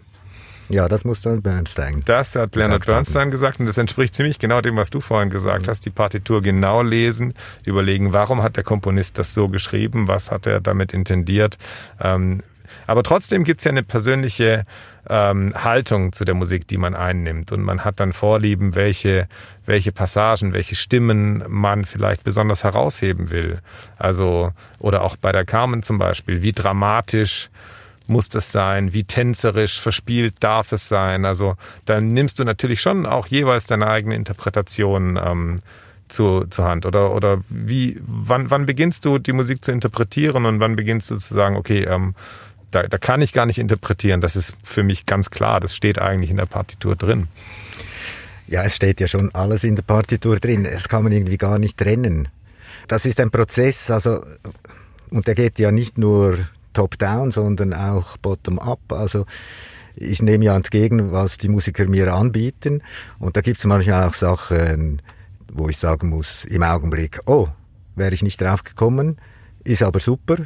Ja, 0.70 0.88
das 0.88 1.04
muss 1.04 1.20
dann 1.20 1.42
Bernstein. 1.42 2.00
Das 2.06 2.36
hat 2.36 2.56
Leonard 2.56 2.86
Bernstein 2.86 3.30
gesagt 3.30 3.60
und 3.60 3.66
das 3.66 3.76
entspricht 3.76 4.14
ziemlich 4.14 4.38
genau 4.38 4.60
dem, 4.62 4.76
was 4.76 4.90
du 4.90 5.00
vorhin 5.00 5.28
gesagt 5.28 5.66
mhm. 5.66 5.70
hast. 5.70 5.84
Die 5.84 5.90
Partitur 5.90 6.42
genau 6.42 6.82
lesen, 6.82 7.34
überlegen, 7.64 8.12
warum 8.12 8.42
hat 8.42 8.56
der 8.56 8.64
Komponist 8.64 9.18
das 9.18 9.34
so 9.34 9.48
geschrieben, 9.48 10.08
was 10.08 10.30
hat 10.30 10.46
er 10.46 10.60
damit 10.60 10.94
intendiert. 10.94 11.58
Ähm, 12.00 12.42
aber 12.86 13.02
trotzdem 13.02 13.44
gibt's 13.44 13.64
ja 13.64 13.70
eine 13.70 13.82
persönliche 13.82 14.64
ähm, 15.08 15.52
Haltung 15.54 16.12
zu 16.12 16.24
der 16.24 16.34
Musik, 16.34 16.66
die 16.68 16.78
man 16.78 16.94
einnimmt. 16.94 17.52
Und 17.52 17.62
man 17.62 17.84
hat 17.84 18.00
dann 18.00 18.12
Vorlieben, 18.12 18.74
welche, 18.74 19.28
welche 19.66 19.92
Passagen, 19.92 20.52
welche 20.52 20.76
Stimmen 20.76 21.44
man 21.48 21.84
vielleicht 21.84 22.24
besonders 22.24 22.64
herausheben 22.64 23.30
will. 23.30 23.60
Also, 23.98 24.52
oder 24.78 25.02
auch 25.02 25.16
bei 25.16 25.32
der 25.32 25.44
Carmen 25.44 25.82
zum 25.82 25.98
Beispiel, 25.98 26.42
wie 26.42 26.52
dramatisch 26.52 27.50
muss 28.06 28.28
das 28.28 28.52
sein, 28.52 28.92
wie 28.92 29.04
tänzerisch, 29.04 29.80
verspielt 29.80 30.36
darf 30.40 30.72
es 30.72 30.88
sein. 30.88 31.24
Also 31.24 31.56
dann 31.86 32.08
nimmst 32.08 32.38
du 32.38 32.44
natürlich 32.44 32.80
schon 32.80 33.06
auch 33.06 33.26
jeweils 33.26 33.66
deine 33.66 33.86
eigene 33.86 34.14
Interpretation 34.14 35.18
ähm, 35.22 35.56
zu, 36.08 36.44
zur 36.50 36.66
Hand. 36.66 36.86
Oder, 36.86 37.14
oder 37.14 37.40
wie, 37.48 37.98
wann, 38.06 38.50
wann 38.50 38.66
beginnst 38.66 39.04
du 39.04 39.18
die 39.18 39.32
Musik 39.32 39.64
zu 39.64 39.72
interpretieren 39.72 40.44
und 40.44 40.60
wann 40.60 40.76
beginnst 40.76 41.10
du 41.10 41.16
zu 41.16 41.34
sagen, 41.34 41.56
okay, 41.56 41.84
ähm, 41.84 42.14
da, 42.74 42.82
da 42.84 42.98
kann 42.98 43.22
ich 43.22 43.32
gar 43.32 43.46
nicht 43.46 43.58
interpretieren. 43.58 44.20
Das 44.20 44.36
ist 44.36 44.54
für 44.62 44.82
mich 44.82 45.06
ganz 45.06 45.30
klar. 45.30 45.60
Das 45.60 45.76
steht 45.76 45.98
eigentlich 45.98 46.30
in 46.30 46.36
der 46.36 46.46
Partitur 46.46 46.96
drin. 46.96 47.28
Ja, 48.46 48.64
es 48.64 48.76
steht 48.76 49.00
ja 49.00 49.08
schon 49.08 49.34
alles 49.34 49.64
in 49.64 49.76
der 49.76 49.82
Partitur 49.82 50.38
drin. 50.38 50.64
Das 50.64 50.88
kann 50.88 51.04
man 51.04 51.12
irgendwie 51.12 51.38
gar 51.38 51.58
nicht 51.58 51.78
trennen. 51.78 52.28
Das 52.88 53.06
ist 53.06 53.20
ein 53.20 53.30
Prozess, 53.30 53.90
also, 53.90 54.22
und 55.10 55.26
der 55.26 55.34
geht 55.34 55.58
ja 55.58 55.70
nicht 55.70 55.96
nur 55.96 56.38
top-down, 56.74 57.30
sondern 57.30 57.72
auch 57.72 58.18
bottom-up. 58.18 58.92
Also, 58.92 59.24
ich 59.96 60.20
nehme 60.20 60.44
ja 60.44 60.56
entgegen, 60.56 61.12
was 61.12 61.38
die 61.38 61.48
Musiker 61.48 61.86
mir 61.86 62.12
anbieten. 62.12 62.82
Und 63.18 63.36
da 63.36 63.40
gibt 63.40 63.58
es 63.58 63.64
manchmal 63.64 64.06
auch 64.08 64.14
Sachen, 64.14 65.00
wo 65.50 65.68
ich 65.68 65.78
sagen 65.78 66.08
muss, 66.10 66.44
im 66.44 66.62
Augenblick, 66.62 67.20
oh, 67.26 67.48
wäre 67.94 68.12
ich 68.12 68.22
nicht 68.22 68.40
drauf 68.40 68.64
gekommen, 68.64 69.18
ist 69.62 69.82
aber 69.82 70.00
super. 70.00 70.36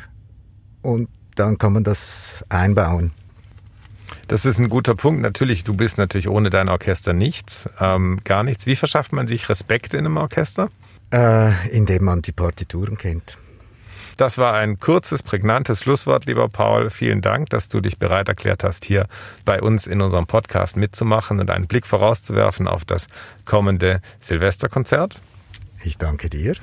Und 0.82 1.08
dann 1.38 1.58
kann 1.58 1.72
man 1.72 1.84
das 1.84 2.44
einbauen. 2.48 3.12
Das 4.26 4.44
ist 4.44 4.58
ein 4.58 4.68
guter 4.68 4.94
Punkt. 4.94 5.22
Natürlich, 5.22 5.64
du 5.64 5.74
bist 5.74 5.98
natürlich 5.98 6.28
ohne 6.28 6.50
dein 6.50 6.68
Orchester 6.68 7.12
nichts, 7.12 7.68
ähm, 7.80 8.20
gar 8.24 8.42
nichts. 8.42 8.66
Wie 8.66 8.76
verschafft 8.76 9.12
man 9.12 9.26
sich 9.26 9.48
Respekt 9.48 9.94
in 9.94 10.00
einem 10.00 10.16
Orchester? 10.16 10.68
Äh, 11.10 11.68
indem 11.68 12.04
man 12.04 12.22
die 12.22 12.32
Partituren 12.32 12.98
kennt. 12.98 13.38
Das 14.18 14.36
war 14.36 14.54
ein 14.54 14.80
kurzes, 14.80 15.22
prägnantes 15.22 15.80
Schlusswort, 15.84 16.26
lieber 16.26 16.48
Paul. 16.48 16.90
Vielen 16.90 17.22
Dank, 17.22 17.50
dass 17.50 17.68
du 17.68 17.80
dich 17.80 17.98
bereit 17.98 18.28
erklärt 18.28 18.64
hast, 18.64 18.84
hier 18.84 19.06
bei 19.44 19.62
uns 19.62 19.86
in 19.86 20.02
unserem 20.02 20.26
Podcast 20.26 20.76
mitzumachen 20.76 21.38
und 21.38 21.50
einen 21.50 21.68
Blick 21.68 21.86
vorauszuwerfen 21.86 22.66
auf 22.66 22.84
das 22.84 23.06
kommende 23.44 24.02
Silvesterkonzert. 24.18 25.20
Ich 25.84 25.98
danke 25.98 26.28
dir. 26.28 26.54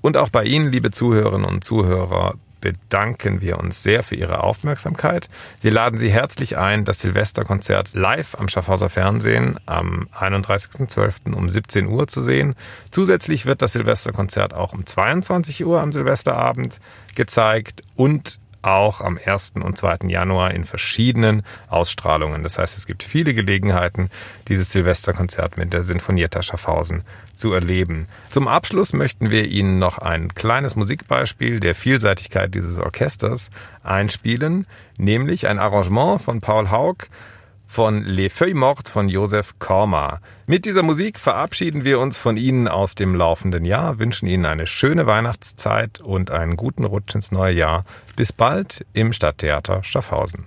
Und 0.00 0.16
auch 0.16 0.30
bei 0.30 0.44
Ihnen, 0.44 0.72
liebe 0.72 0.90
Zuhörerinnen 0.90 1.46
und 1.46 1.62
Zuhörer, 1.62 2.34
bedanken 2.64 3.42
wir 3.42 3.58
uns 3.58 3.82
sehr 3.82 4.02
für 4.02 4.14
Ihre 4.14 4.42
Aufmerksamkeit. 4.42 5.28
Wir 5.60 5.70
laden 5.70 5.98
Sie 5.98 6.10
herzlich 6.10 6.56
ein, 6.56 6.86
das 6.86 7.00
Silvesterkonzert 7.00 7.92
live 7.92 8.34
am 8.36 8.48
Schaffhauser 8.48 8.88
Fernsehen 8.88 9.60
am 9.66 10.08
31.12. 10.18 11.34
um 11.34 11.50
17 11.50 11.86
Uhr 11.86 12.08
zu 12.08 12.22
sehen. 12.22 12.54
Zusätzlich 12.90 13.44
wird 13.44 13.60
das 13.60 13.74
Silvesterkonzert 13.74 14.54
auch 14.54 14.72
um 14.72 14.86
22 14.86 15.66
Uhr 15.66 15.82
am 15.82 15.92
Silvesterabend 15.92 16.80
gezeigt 17.14 17.82
und 17.96 18.40
auch 18.64 19.00
am 19.00 19.18
1. 19.22 19.54
und 19.62 19.76
2. 19.76 20.08
Januar 20.08 20.52
in 20.52 20.64
verschiedenen 20.64 21.42
Ausstrahlungen. 21.68 22.42
Das 22.42 22.58
heißt, 22.58 22.76
es 22.76 22.86
gibt 22.86 23.02
viele 23.02 23.34
Gelegenheiten, 23.34 24.10
dieses 24.48 24.72
Silvesterkonzert 24.72 25.56
mit 25.56 25.72
der 25.72 25.82
Sinfonietta 25.82 26.42
Schaffhausen 26.42 27.02
zu 27.34 27.52
erleben. 27.52 28.06
Zum 28.30 28.48
Abschluss 28.48 28.92
möchten 28.92 29.30
wir 29.30 29.46
Ihnen 29.46 29.78
noch 29.78 29.98
ein 29.98 30.34
kleines 30.34 30.76
Musikbeispiel 30.76 31.60
der 31.60 31.74
Vielseitigkeit 31.74 32.54
dieses 32.54 32.78
Orchesters 32.78 33.50
einspielen, 33.82 34.66
nämlich 34.96 35.46
ein 35.46 35.58
Arrangement 35.58 36.22
von 36.22 36.40
Paul 36.40 36.70
Haug 36.70 37.08
von 37.66 38.04
Les 38.04 38.32
Feuilles 38.32 38.54
Mortes 38.54 38.90
von 38.90 39.08
Josef 39.08 39.58
Korma. 39.58 40.20
Mit 40.46 40.64
dieser 40.64 40.82
Musik 40.82 41.18
verabschieden 41.18 41.84
wir 41.84 41.98
uns 42.00 42.18
von 42.18 42.36
Ihnen 42.36 42.68
aus 42.68 42.94
dem 42.94 43.14
laufenden 43.14 43.64
Jahr, 43.64 43.98
wünschen 43.98 44.26
Ihnen 44.26 44.46
eine 44.46 44.66
schöne 44.66 45.06
Weihnachtszeit 45.06 46.00
und 46.00 46.30
einen 46.30 46.56
guten 46.56 46.84
Rutsch 46.84 47.14
ins 47.14 47.32
neue 47.32 47.54
Jahr. 47.54 47.84
Bis 48.16 48.32
bald 48.32 48.86
im 48.92 49.12
Stadttheater 49.12 49.82
Schaffhausen. 49.82 50.46